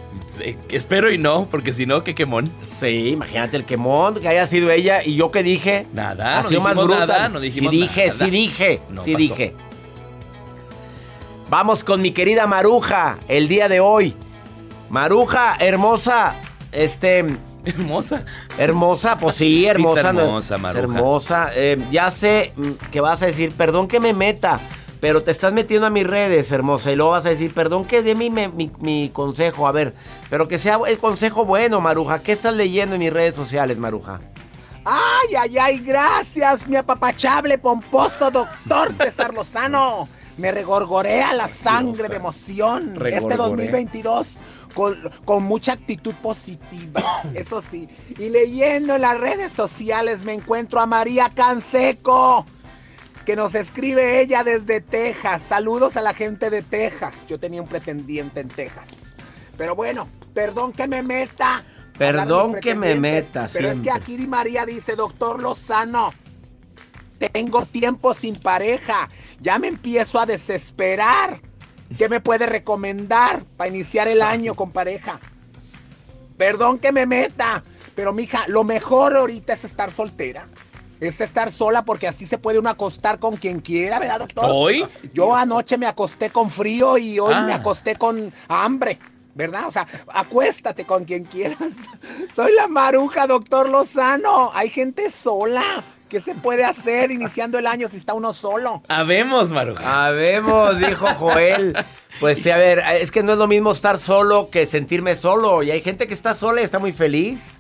espero 0.69 1.11
y 1.11 1.19
no, 1.19 1.49
porque 1.51 1.73
si 1.73 1.87
no, 1.87 2.05
qué 2.05 2.15
quemón. 2.15 2.45
Sí, 2.63 3.09
imagínate 3.11 3.57
el 3.57 3.65
quemón 3.65 4.21
que 4.21 4.29
haya 4.29 4.47
sido 4.47 4.71
ella 4.71 5.03
y 5.05 5.17
yo 5.17 5.31
que 5.31 5.43
dije. 5.43 5.87
Nada, 5.93 6.39
ha 6.39 6.43
no 6.43 6.49
sido 6.49 6.61
más 6.61 6.75
bruta. 6.75 7.07
nada, 7.07 7.29
no 7.29 7.41
dijimos 7.41 7.73
sí 7.73 7.81
dije, 7.81 8.07
nada. 8.09 8.19
sí 8.25 8.31
dije, 8.31 8.81
No 8.91 9.03
sí 9.03 9.13
pasó. 9.13 9.19
dije. 9.19 9.55
Vamos 11.49 11.85
con 11.85 12.03
mi 12.03 12.11
querida 12.11 12.47
Maruja 12.47 13.19
el 13.29 13.49
día 13.49 13.69
de 13.69 13.81
hoy. 13.81 14.15
Maruja, 14.91 15.57
hermosa, 15.61 16.35
este, 16.73 17.25
Hermosa. 17.67 18.25
hermosa, 18.59 19.17
pues 19.19 19.37
sí, 19.37 19.67
hermosa. 19.67 20.01
está 20.01 20.13
¿no? 20.13 20.21
hermosa, 20.23 20.57
Maruja. 20.59 20.81
hermosa. 20.83 21.51
Eh, 21.55 21.79
ya 21.91 22.11
sé 22.11 22.53
mm, 22.57 22.71
que 22.91 23.01
vas 23.01 23.23
a 23.23 23.27
decir, 23.27 23.53
perdón 23.53 23.89
que 23.89 24.01
me 24.01 24.13
meta, 24.13 24.61
pero 25.01 25.23
te 25.23 25.31
estás 25.31 25.53
metiendo 25.53 25.87
a 25.87 25.91
mis 25.91 26.07
redes, 26.07 26.51
hermosa. 26.53 26.91
Y 26.93 26.97
luego 26.97 27.13
vas 27.13 27.27
a 27.27 27.31
decir, 27.31 27.53
perdón 27.53 27.85
que 27.85 28.03
dé 28.03 28.15
mi, 28.15 28.31
mi, 28.31 28.71
mi- 28.81 29.11
consejo. 29.11 29.67
A 29.69 29.73
ver, 29.73 29.95
pero 30.31 30.49
que 30.49 30.59
sea 30.59 30.79
el 30.87 30.99
consejo 30.99 31.45
bueno, 31.45 31.81
Maruja. 31.81 32.23
¿Qué 32.23 32.33
estás 32.33 32.55
leyendo 32.55 32.95
en 32.95 33.01
mis 33.03 33.13
redes 33.13 33.35
sociales, 33.35 33.77
Maruja? 33.79 34.21
Ay, 34.85 35.35
ay, 35.37 35.59
ay, 35.59 35.79
gracias, 35.81 36.69
mi 36.69 36.77
apapachable, 36.77 37.59
pomposo 37.59 38.31
doctor 38.31 38.93
César 38.97 39.35
Lozano. 39.35 40.09
Me 40.37 40.53
regorgorea 40.53 41.33
la 41.33 41.49
sangre 41.49 42.09
de 42.09 42.17
emoción 42.17 42.91
este 42.91 42.99
Regorgorea. 43.01 43.37
2022 43.49 44.37
con, 44.77 45.11
con 45.25 45.43
mucha 45.45 45.73
actitud 45.73 46.15
positiva, 46.17 47.03
eso 47.35 47.63
sí. 47.63 47.89
Y 48.19 48.29
leyendo 48.29 48.95
en 48.95 49.01
las 49.01 49.19
redes 49.19 49.53
sociales 49.53 50.23
me 50.23 50.35
encuentro 50.35 50.79
a 50.79 50.87
María 50.87 51.31
Canseco, 51.35 52.45
que 53.25 53.35
nos 53.35 53.55
escribe 53.55 54.21
ella 54.21 54.45
desde 54.45 54.83
Texas. 54.83 55.43
Saludos 55.49 55.97
a 55.97 56.03
la 56.03 56.13
gente 56.13 56.51
de 56.51 56.61
Texas. 56.63 57.27
Yo 57.27 57.41
tenía 57.41 57.63
un 57.63 57.69
pretendiente 57.69 58.41
en 58.41 58.49
Texas. 58.49 59.17
Pero 59.57 59.75
bueno, 59.75 60.07
perdón 60.35 60.73
que 60.73 60.87
me 60.87 61.03
meta. 61.03 61.65
Perdón 61.97 62.57
que 62.61 62.75
me 62.75 62.95
meta, 62.95 63.49
Pero 63.51 63.71
es 63.71 63.81
que 63.81 63.91
aquí 63.91 64.19
Di 64.19 64.27
María 64.27 64.67
dice, 64.67 64.95
doctor 64.95 65.41
Lozano, 65.41 66.13
tengo 67.33 67.65
tiempo 67.65 68.13
sin 68.13 68.37
pareja. 68.37 69.09
Ya 69.41 69.59
me 69.59 69.69
empiezo 69.69 70.21
a 70.21 70.27
desesperar. 70.27 71.41
¿Qué 71.97 72.09
me 72.09 72.21
puede 72.21 72.47
recomendar 72.47 73.43
para 73.57 73.69
iniciar 73.69 74.09
el 74.09 74.23
año 74.23 74.55
con 74.55 74.71
pareja? 74.71 75.19
Perdón 76.37 76.79
que 76.79 76.93
me 76.93 77.07
meta, 77.07 77.63
pero 77.95 78.13
mija, 78.13 78.45
lo 78.49 78.65
mejor 78.65 79.17
ahorita 79.17 79.53
es 79.55 79.65
estar 79.65 79.91
soltera. 79.91 80.47
Es 81.01 81.21
estar 81.21 81.53
sola 81.53 81.83
porque 81.83 82.09
así 82.09 82.27
se 82.27 82.39
puede 82.39 82.59
uno 82.59 82.71
acostar 82.71 83.19
con 83.19 83.37
quien 83.37 83.61
quiera, 83.61 83.99
¿verdad, 83.99 84.21
doctor? 84.21 84.47
¿Hoy? 84.49 84.85
Yo 85.13 85.35
anoche 85.35 85.77
me 85.77 85.87
acosté 85.87 86.31
con 86.31 86.51
frío 86.51 86.97
y 86.97 87.19
hoy 87.19 87.35
Ah. 87.35 87.43
me 87.43 87.53
acosté 87.53 87.97
con 87.97 88.33
hambre, 88.49 88.99
¿verdad? 89.35 89.67
O 89.69 89.73
sea, 89.73 89.87
acuéstate 90.09 90.87
con 90.87 91.05
quien 91.05 91.25
quieras. 91.25 91.59
Soy 92.35 92.53
la 92.55 92.67
maruja, 92.67 93.27
doctor 93.27 93.69
Lozano. 93.69 94.51
Hay 94.55 94.71
gente 94.71 95.11
sola. 95.11 95.85
¿Qué 96.09 96.21
se 96.21 96.35
puede 96.37 96.65
hacer 96.65 97.11
iniciando 97.11 97.59
el 97.59 97.67
año 97.67 97.89
si 97.89 97.97
está 97.97 98.15
uno 98.15 98.33
solo? 98.33 98.81
Habemos, 98.87 99.51
Maruja. 99.51 100.07
Habemos, 100.07 100.79
dijo 100.79 101.07
Joel. 101.15 101.77
Pues 102.21 102.39
sí, 102.39 102.51
a 102.51 102.57
ver, 102.57 102.83
es 103.01 103.11
que 103.11 103.25
no 103.25 103.33
es 103.33 103.39
lo 103.39 103.49
mismo 103.49 103.73
estar 103.73 103.99
solo 103.99 104.49
que 104.49 104.67
sentirme 104.67 105.17
solo. 105.17 105.65
Y 105.65 105.73
hay 105.73 105.83
gente 105.83 106.07
que 106.07 106.15
está 106.15 106.33
sola 106.33 106.61
y 106.61 106.65
está 106.65 106.79
muy 106.79 106.93
feliz. 106.93 107.59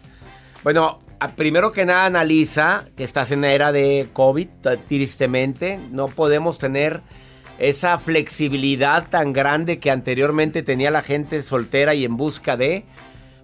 Bueno, 0.62 1.00
primero 1.34 1.72
que 1.72 1.84
nada 1.84 2.06
analiza 2.06 2.84
que 2.96 3.02
estás 3.02 3.32
en 3.32 3.40
la 3.40 3.50
era 3.50 3.72
de 3.72 4.08
COVID, 4.12 4.48
tristemente. 4.86 5.80
No 5.90 6.06
podemos 6.06 6.58
tener 6.58 7.00
esa 7.58 7.98
flexibilidad 7.98 9.08
tan 9.08 9.32
grande 9.32 9.78
que 9.78 9.90
anteriormente 9.90 10.62
tenía 10.62 10.90
la 10.90 11.02
gente 11.02 11.42
soltera 11.42 11.94
y 11.94 12.04
en 12.04 12.16
busca 12.16 12.56
de... 12.56 12.84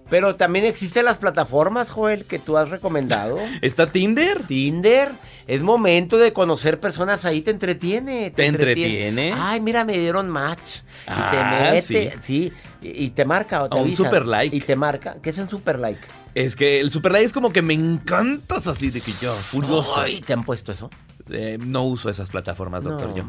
Pero 0.09 0.35
también 0.35 0.65
existen 0.65 1.05
las 1.05 1.17
plataformas, 1.17 1.89
Joel, 1.89 2.25
que 2.25 2.37
tú 2.37 2.57
has 2.57 2.69
recomendado. 2.69 3.37
¿Está 3.61 3.87
Tinder? 3.91 4.43
Tinder. 4.43 5.09
Es 5.47 5.61
momento 5.61 6.17
de 6.17 6.31
conocer 6.33 6.79
personas 6.79 7.25
ahí, 7.25 7.41
te 7.41 7.51
entretiene. 7.51 8.31
¿Te 8.31 8.45
entretiene? 8.45 9.33
Ay, 9.35 9.59
mira, 9.59 9.83
me 9.85 9.97
dieron 9.97 10.29
match. 10.29 10.77
Y 10.77 10.81
Ah, 11.07 11.29
te 11.31 11.71
mete, 11.71 12.17
sí. 12.21 12.53
y, 12.81 13.05
y 13.05 13.09
te 13.09 13.25
marca 13.25 13.63
o 13.63 13.69
te 13.69 13.75
A 13.75 13.79
un 13.81 13.87
avisa. 13.87 14.03
super 14.03 14.25
like. 14.25 14.55
Y 14.55 14.61
te 14.61 14.75
marca. 14.75 15.17
¿Qué 15.21 15.31
es 15.31 15.37
un 15.37 15.49
super 15.49 15.79
like? 15.79 15.99
Es 16.35 16.55
que 16.55 16.79
el 16.79 16.91
super 16.91 17.11
like 17.11 17.25
es 17.25 17.33
como 17.33 17.51
que 17.51 17.61
me 17.61 17.73
encantas 17.73 18.67
así 18.67 18.89
de 18.89 19.01
que 19.01 19.11
yo, 19.21 19.33
furioso. 19.33 19.99
Ay, 19.99 20.21
¿te 20.21 20.33
han 20.33 20.43
puesto 20.43 20.71
eso? 20.71 20.89
Eh, 21.29 21.57
no 21.65 21.83
uso 21.83 22.09
esas 22.09 22.29
plataformas, 22.29 22.83
doctor, 22.83 23.09
No. 23.09 23.15
yo. 23.15 23.25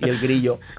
Y 0.00 0.08
el 0.08 0.18
grillo. 0.20 0.58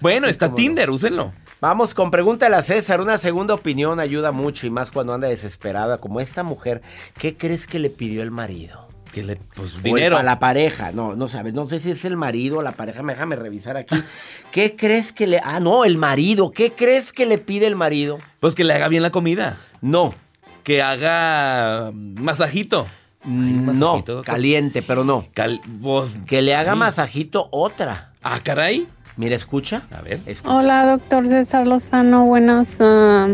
Bueno, 0.00 0.26
está 0.28 0.46
cómo 0.46 0.56
no. 0.56 0.62
Tinder, 0.62 0.90
úsenlo. 0.90 1.32
Vamos 1.60 1.92
con 1.94 2.10
pregúntale 2.10 2.56
a 2.56 2.62
César. 2.62 3.00
Una 3.00 3.18
segunda 3.18 3.54
opinión 3.54 4.00
ayuda 4.00 4.32
mucho 4.32 4.66
y 4.66 4.70
más 4.70 4.90
cuando 4.90 5.12
anda 5.12 5.28
desesperada 5.28 5.98
como 5.98 6.20
esta 6.20 6.42
mujer. 6.42 6.80
¿Qué 7.18 7.36
crees 7.36 7.66
que 7.66 7.78
le 7.78 7.90
pidió 7.90 8.22
el 8.22 8.30
marido? 8.30 8.88
Que 9.12 9.22
le, 9.24 9.36
pues, 9.56 9.82
dinero. 9.82 10.16
pa- 10.16 10.22
la 10.22 10.38
pareja, 10.38 10.92
no, 10.92 11.16
no 11.16 11.26
sabes, 11.26 11.52
no 11.52 11.66
sé 11.66 11.80
si 11.80 11.90
es 11.90 12.04
el 12.04 12.16
marido 12.16 12.58
o 12.58 12.62
la 12.62 12.72
pareja, 12.72 13.02
me- 13.02 13.12
déjame 13.12 13.34
revisar 13.36 13.76
aquí. 13.76 13.96
¿Qué 14.52 14.76
crees 14.76 15.12
que 15.12 15.26
le... 15.26 15.40
Ah, 15.42 15.58
no, 15.58 15.84
el 15.84 15.98
marido, 15.98 16.52
¿qué 16.52 16.70
crees 16.72 17.12
que 17.12 17.26
le 17.26 17.36
pide 17.38 17.66
el 17.66 17.74
marido? 17.74 18.18
Pues 18.38 18.54
que 18.54 18.62
le 18.64 18.72
haga 18.72 18.86
bien 18.88 19.02
la 19.02 19.10
comida. 19.10 19.58
No. 19.80 20.14
Que 20.62 20.80
haga 20.80 21.90
masajito. 21.92 22.86
No, 23.24 23.72
masajito, 23.72 24.14
doctor? 24.14 24.24
caliente, 24.24 24.80
pero 24.80 25.02
no. 25.04 25.26
Cal- 25.34 25.60
vos- 25.66 26.14
Que 26.26 26.40
le 26.40 26.54
haga 26.54 26.72
Sí. 26.72 26.78
masajito 26.78 27.48
otra. 27.50 28.12
Ah, 28.22 28.38
caray. 28.42 28.86
Mira, 29.16 29.34
escucha. 29.34 29.82
A 29.90 30.02
ver. 30.02 30.20
Hola, 30.44 30.86
doctor 30.86 31.26
César 31.26 31.66
Lozano, 31.66 32.26
buenos 32.26 32.76
ah, 32.80 33.28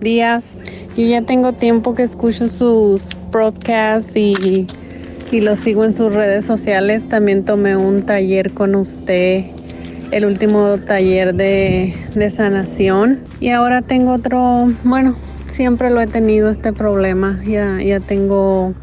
días. 0.00 0.58
Yo 0.96 1.06
ya 1.06 1.22
tengo 1.22 1.52
tiempo 1.52 1.94
que 1.94 2.02
escucho 2.02 2.48
sus 2.48 3.08
broadcasts 3.32 4.14
y, 4.14 4.66
y 5.32 5.40
los 5.40 5.58
sigo 5.60 5.84
en 5.84 5.94
sus 5.94 6.12
redes 6.12 6.44
sociales. 6.44 7.08
También 7.08 7.44
tomé 7.44 7.76
un 7.76 8.02
taller 8.02 8.52
con 8.52 8.74
usted, 8.74 9.46
el 10.10 10.24
último 10.26 10.78
taller 10.86 11.34
de, 11.34 11.94
de 12.14 12.30
sanación. 12.30 13.20
Y 13.40 13.48
ahora 13.48 13.82
tengo 13.82 14.12
otro, 14.12 14.68
bueno, 14.84 15.16
siempre 15.54 15.90
lo 15.90 16.00
he 16.00 16.06
tenido 16.06 16.50
este 16.50 16.72
problema. 16.72 17.40
Ya, 17.44 17.80
ya 17.82 17.98
tengo 18.00 18.74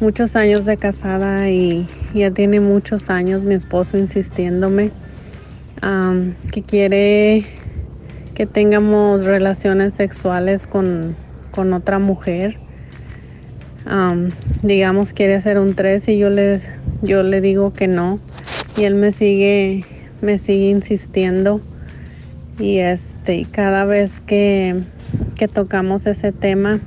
muchos 0.00 0.36
años 0.36 0.64
de 0.64 0.76
casada 0.76 1.48
y 1.48 1.86
ya 2.12 2.30
tiene 2.32 2.60
muchos 2.60 3.08
años 3.08 3.42
mi 3.42 3.54
esposo 3.54 3.96
insistiéndome 3.96 4.90
que 6.50 6.62
quiere 6.62 7.44
que 8.34 8.46
tengamos 8.46 9.24
relaciones 9.24 9.94
sexuales 9.94 10.66
con, 10.66 11.14
con 11.50 11.72
otra 11.72 11.98
mujer. 11.98 12.56
Am, 13.84 14.30
digamos, 14.62 15.12
quiere 15.12 15.34
hacer 15.34 15.58
un 15.58 15.74
tres 15.74 16.08
y 16.08 16.16
yo 16.16 16.30
le, 16.30 16.60
yo 17.02 17.22
le 17.22 17.40
digo 17.40 17.72
que 17.72 17.86
no. 17.86 18.18
Y 18.76 18.84
él 18.84 18.94
me 18.94 19.12
sigue, 19.12 19.84
me 20.22 20.38
sigue 20.38 20.70
insistiendo. 20.70 21.60
Y 22.58 22.78
este, 22.78 23.46
cada 23.50 23.84
vez 23.84 24.20
que, 24.20 24.82
que 25.36 25.48
tocamos 25.48 26.06
ese 26.06 26.32
tema, 26.32 26.80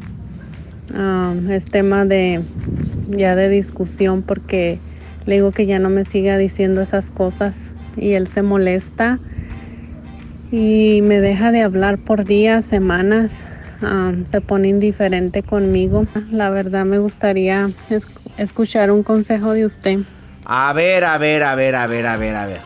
am, 0.95 1.51
es 1.51 1.65
tema 1.65 2.03
de 2.05 2.41
ya 3.09 3.35
de 3.35 3.47
discusión 3.47 4.21
porque 4.21 4.79
le 5.25 5.35
digo 5.35 5.51
que 5.51 5.65
ya 5.65 5.79
no 5.79 5.89
me 5.89 6.03
siga 6.05 6.37
diciendo 6.37 6.81
esas 6.81 7.09
cosas 7.09 7.71
y 7.97 8.13
él 8.13 8.27
se 8.27 8.41
molesta 8.41 9.19
y 10.51 11.01
me 11.03 11.19
deja 11.19 11.51
de 11.51 11.61
hablar 11.61 11.97
por 11.97 12.23
días, 12.23 12.65
semanas, 12.65 13.37
am, 13.81 14.25
se 14.25 14.39
pone 14.41 14.69
indiferente 14.69 15.43
conmigo. 15.43 16.05
La 16.31 16.49
verdad 16.49 16.85
me 16.85 16.99
gustaría 16.99 17.69
es- 17.89 18.07
escuchar 18.37 18.91
un 18.91 19.03
consejo 19.03 19.53
de 19.53 19.65
usted. 19.65 19.99
A 20.45 20.71
ver, 20.73 21.03
a 21.03 21.17
ver, 21.17 21.43
a 21.43 21.55
ver, 21.55 21.75
a 21.75 21.87
ver, 21.87 22.05
a 22.05 22.15
ver, 22.17 22.35
a 22.35 22.45
ver. 22.45 22.61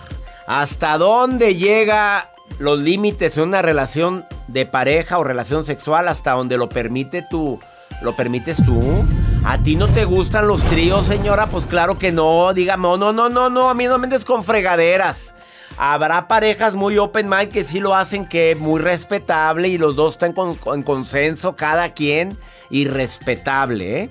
¿Hasta 0.48 0.98
dónde 0.98 1.56
llega 1.56 2.30
los 2.60 2.80
límites 2.80 3.38
en 3.38 3.46
una 3.46 3.62
relación 3.64 4.26
de 4.48 4.66
pareja 4.68 5.18
o 5.18 5.24
relación 5.24 5.64
sexual? 5.64 6.08
Hasta 6.08 6.32
donde 6.34 6.58
lo 6.58 6.70
permite 6.70 7.26
tu, 7.28 7.60
¿Lo 8.02 8.16
permites 8.16 8.64
tú? 8.64 9.06
¿A 9.44 9.58
ti 9.60 9.76
no 9.76 9.88
te 9.88 10.06
gustan 10.06 10.48
los 10.48 10.64
tríos, 10.64 11.08
señora? 11.08 11.48
Pues 11.48 11.66
claro 11.66 11.98
que 12.00 12.12
no. 12.12 12.54
Dígame, 12.54 12.84
no, 12.84 12.98
no, 12.98 13.14
no, 13.14 13.30
no, 13.30 13.50
no. 13.50 13.70
A 13.70 13.74
mí 13.74 13.86
no 13.86 13.98
me 13.98 14.08
des 14.08 14.26
con 14.26 14.44
fregaderas. 14.44 15.36
Habrá 15.78 16.28
parejas 16.28 16.76
muy 16.76 16.98
open 16.98 17.30
mind 17.30 17.52
que 17.52 17.64
sí 17.64 17.80
lo 17.80 17.96
hacen, 17.96 18.28
que 18.28 18.56
muy 18.60 18.82
respetable 18.82 19.68
y 19.68 19.78
los 19.78 19.96
dos 19.96 20.14
están 20.14 20.34
en 20.38 20.84
consenso, 20.84 21.56
cada 21.56 21.94
quien, 21.94 22.38
y 22.70 22.86
respetable, 22.86 24.02
¿eh? 24.02 24.10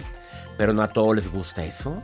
Pero 0.57 0.73
no 0.73 0.83
a 0.83 0.89
todos 0.89 1.17
les 1.17 1.31
gusta 1.31 1.65
eso. 1.65 2.03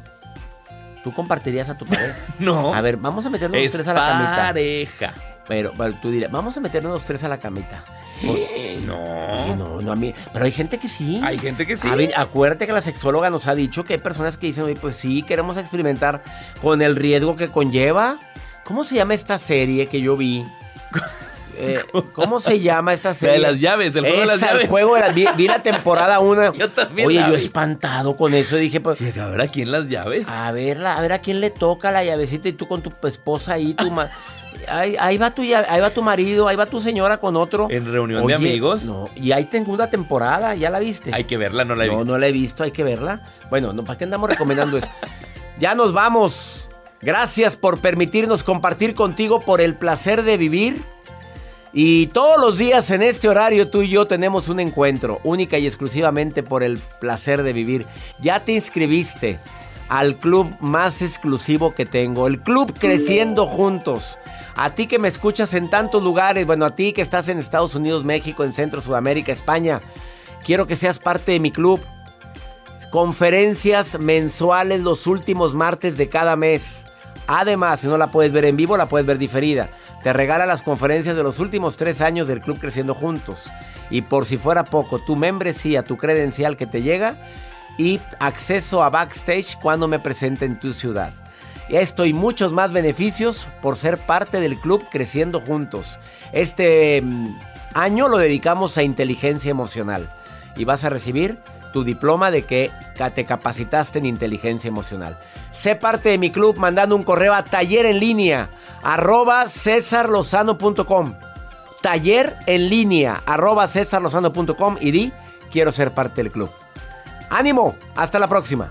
¿Tú 1.03 1.13
compartirías 1.13 1.69
a 1.69 1.79
tu 1.79 1.87
pareja? 1.87 2.17
no. 2.39 2.75
A 2.75 2.81
ver, 2.81 2.97
vamos 2.97 3.25
a 3.27 3.31
meternos 3.31 3.61
los 3.61 3.71
tres 3.71 3.89
a 3.89 3.95
la 3.95 4.01
camita. 4.01 4.37
pareja. 4.37 5.15
Pero, 5.49 5.73
tú 6.03 6.11
dirías, 6.11 6.31
vamos 6.31 6.57
a 6.57 6.61
meternos 6.61 6.93
los 6.93 7.05
tres 7.05 7.23
a 7.25 7.29
la 7.29 7.39
camita. 7.39 7.85
No. 8.23 9.57
No, 9.57 9.81
no 9.81 9.93
a 9.93 9.97
mí. 9.97 10.15
Pero 10.33 10.45
hay 10.45 10.53
gente 10.53 10.79
que 10.79 10.89
sí. 10.89 11.21
Hay 11.23 11.39
gente 11.39 11.67
que 11.67 11.77
sí. 11.77 11.89
acuérdate 12.17 12.67
que 12.67 12.73
la 12.73 12.81
sexóloga 12.81 13.31
nos 13.31 13.47
ha 13.47 13.55
dicho 13.55 13.85
que 13.85 13.95
hay 13.95 14.01
personas 14.01 14.39
que 14.39 14.47
dicen, 14.47 14.65
oye, 14.65 14.77
pues 14.81 14.97
sí, 14.97 15.23
queremos 15.23 15.57
experimentar 15.57 16.23
con 16.61 16.83
el 16.83 16.97
riesgo 16.97 17.37
que 17.37 17.49
conlleva. 17.49 18.19
¿Cómo 18.65 18.85
se 18.85 18.97
llama 18.97 19.15
esta 19.15 19.39
serie 19.39 19.87
que 19.87 20.01
yo 20.01 20.17
vi? 20.17 20.45
Eh, 21.59 21.81
¿Cómo 22.13 22.39
se 22.39 22.61
llama 22.61 22.93
esta 22.93 23.15
serie? 23.15 23.37
de 23.37 23.41
las 23.41 23.61
llaves, 23.61 23.97
el 23.97 24.05
juego 24.05 24.21
de 24.21 24.27
las 24.27 24.41
llaves. 24.41 24.65
El 24.65 24.69
juego 24.69 24.95
de 24.95 25.01
las 25.01 25.15
vi, 25.15 25.27
vi 25.37 25.49
la 25.49 25.63
temporada 25.63 26.21
1. 26.21 26.53
yo 26.59 26.69
también. 26.69 27.09
Oye, 27.09 27.17
yo 27.17 27.35
espantado 27.35 28.15
con 28.15 28.35
eso. 28.35 28.57
Dije, 28.57 28.81
pues. 28.81 29.01
a 29.17 29.27
ver 29.27 29.41
a 29.41 29.49
quién 29.49 29.71
las 29.71 29.89
llaves. 29.89 30.29
A 30.29 30.53
ver, 30.53 30.85
a 30.85 31.01
ver 31.01 31.13
a 31.13 31.21
quién 31.21 31.41
le 31.41 31.51
toca 31.51 31.91
la 31.91 32.05
llavecita 32.05 32.49
y 32.49 32.53
tú 32.53 32.69
con 32.69 32.83
tu 32.83 32.93
esposa 33.07 33.55
ahí, 33.55 33.73
tu 33.73 33.91
ahí, 34.69 35.19
va 35.19 35.31
tu, 35.31 35.43
ahí 35.43 35.81
va 35.81 35.91
tu 35.91 36.03
marido, 36.03 36.49
ahí 36.49 36.57
va 36.57 36.67
tu 36.67 36.81
señora 36.81 37.19
con 37.19 37.37
otro. 37.37 37.69
En 37.71 37.91
reunión 37.91 38.27
de 38.27 38.35
amigos. 38.35 38.85
No, 38.85 39.09
y 39.15 39.33
ahí 39.33 39.45
tengo 39.45 39.73
una 39.73 39.89
temporada, 39.89 40.55
¿ya 40.55 40.71
la 40.71 40.79
viste? 40.79 41.11
Hay 41.15 41.25
que 41.25 41.37
verla, 41.37 41.65
no 41.65 41.75
la 41.75 41.85
he 41.85 41.89
visto. 41.89 42.05
No, 42.05 42.13
no 42.13 42.19
la 42.19 42.27
he 42.27 42.33
visto, 42.33 42.63
hay 42.65 42.71
que 42.71 42.85
verla. 42.85 43.23
Bueno, 43.51 43.73
no, 43.73 43.85
¿para 43.85 43.99
qué 43.99 44.05
andamos 44.05 44.31
recomendando 44.31 44.79
eso? 44.79 44.89
Ya 45.59 45.75
nos 45.75 45.95
vamos. 45.95 46.69
Gracias 47.01 47.57
por 47.57 47.79
permitirnos 47.79 48.45
compartir 48.45 48.95
contigo 48.95 49.41
por 49.41 49.63
el 49.63 49.75
placer 49.75 50.23
de 50.23 50.37
vivir. 50.37 50.83
Y 51.73 52.09
todos 52.09 52.39
los 52.41 52.59
días 52.59 52.91
en 52.91 53.03
este 53.03 53.29
horario 53.29 53.69
tú 53.69 53.83
y 53.83 53.89
yo 53.89 54.07
tenemos 54.07 54.49
un 54.49 54.61
encuentro, 54.61 55.21
única 55.25 55.59
y 55.59 55.67
exclusivamente 55.67 56.43
por 56.43 56.63
el 56.63 56.79
placer 57.01 57.43
de 57.43 57.53
vivir. 57.53 57.87
Ya 58.19 58.45
te 58.45 58.53
inscribiste 58.53 59.39
al 59.89 60.17
club 60.17 60.51
más 60.61 61.03
exclusivo 61.03 61.75
que 61.75 61.87
tengo, 61.87 62.27
el 62.27 62.41
club 62.41 62.75
Creciendo 62.79 63.47
Juntos. 63.47 64.19
A 64.57 64.75
ti 64.75 64.87
que 64.87 64.99
me 64.99 65.09
escuchas 65.09 65.53
en 65.53 65.69
tantos 65.69 66.03
lugares, 66.03 66.47
bueno, 66.47 66.65
a 66.65 66.75
ti 66.75 66.95
que 66.95 67.03
estás 67.03 67.29
en 67.29 67.39
Estados 67.39 67.75
Unidos, 67.75 68.05
México, 68.05 68.43
en 68.43 68.55
Centro, 68.55 68.81
Sudamérica, 68.81 69.31
España, 69.31 69.83
quiero 70.47 70.67
que 70.67 70.77
seas 70.77 70.99
parte 70.99 71.33
de 71.33 71.41
mi 71.41 71.51
club. 71.51 71.79
Conferencias 72.91 73.99
mensuales 74.01 74.81
los 74.81 75.07
últimos 75.07 75.55
martes 75.55 75.99
de 75.99 76.09
cada 76.09 76.37
mes. 76.37 76.87
Además, 77.27 77.81
si 77.81 77.87
no 77.87 77.99
la 77.99 78.07
puedes 78.07 78.33
ver 78.33 78.47
en 78.47 78.57
vivo, 78.57 78.79
la 78.79 78.87
puedes 78.87 79.07
ver 79.07 79.19
diferida. 79.19 79.69
Te 80.03 80.15
regala 80.15 80.47
las 80.47 80.63
conferencias 80.63 81.17
de 81.17 81.23
los 81.23 81.39
últimos 81.39 81.77
tres 81.77 82.01
años 82.01 82.27
del 82.27 82.41
Club 82.41 82.59
Creciendo 82.59 82.95
Juntos. 82.95 83.51
Y 83.91 84.03
por 84.03 84.25
si 84.25 84.39
fuera 84.39 84.65
poco, 84.65 85.01
tu 85.01 85.17
membresía, 85.17 85.85
tu 85.85 85.99
credencial 85.99 86.57
que 86.57 86.67
te 86.67 86.81
llega 86.81 87.17
y 87.77 88.01
acceso 88.21 88.83
a 88.83 88.89
backstage 88.89 89.59
cuando 89.61 89.87
me 89.87 89.99
presente 89.99 90.47
en 90.47 90.59
tu 90.59 90.73
ciudad. 90.73 91.13
Esto 91.69 92.05
y 92.05 92.13
muchos 92.13 92.53
más 92.53 92.73
beneficios 92.73 93.49
por 93.61 93.77
ser 93.77 93.99
parte 93.99 94.41
del 94.41 94.59
club 94.59 94.85
Creciendo 94.91 95.41
Juntos. 95.41 95.99
Este 96.33 97.03
mm, 97.03 97.37
año 97.75 98.09
lo 98.09 98.19
dedicamos 98.19 98.79
a 98.79 98.83
inteligencia 98.83 99.51
emocional 99.51 100.09
y 100.57 100.65
vas 100.65 100.85
a 100.85 100.91
recibir 100.91 101.39
tu 101.73 101.85
diploma 101.85 102.31
de 102.31 102.45
que 102.45 102.71
te 103.15 103.25
capacitaste 103.25 103.99
en 103.99 104.07
inteligencia 104.07 104.69
emocional. 104.69 105.19
Sé 105.51 105.77
parte 105.77 106.09
de 106.09 106.19
mi 106.19 106.31
club 106.31 106.57
mandando 106.57 106.97
un 106.97 107.05
correo 107.05 107.35
a 107.35 107.45
taller 107.45 107.85
en 107.85 107.99
línea 107.99 108.49
arroba 108.83 109.47
cesarlozano.com. 109.49 111.15
Taller 111.83 112.35
en 112.47 112.71
línea 112.71 113.23
arroba 113.27 113.67
cesarlozano.com 113.67 114.77
y 114.81 114.91
di 114.91 115.13
quiero 115.51 115.73
ser 115.73 115.91
parte 115.91 116.23
del 116.23 116.33
club. 116.33 116.51
¡Ánimo! 117.29 117.77
Hasta 117.97 118.19
la 118.19 118.29
próxima. 118.29 118.71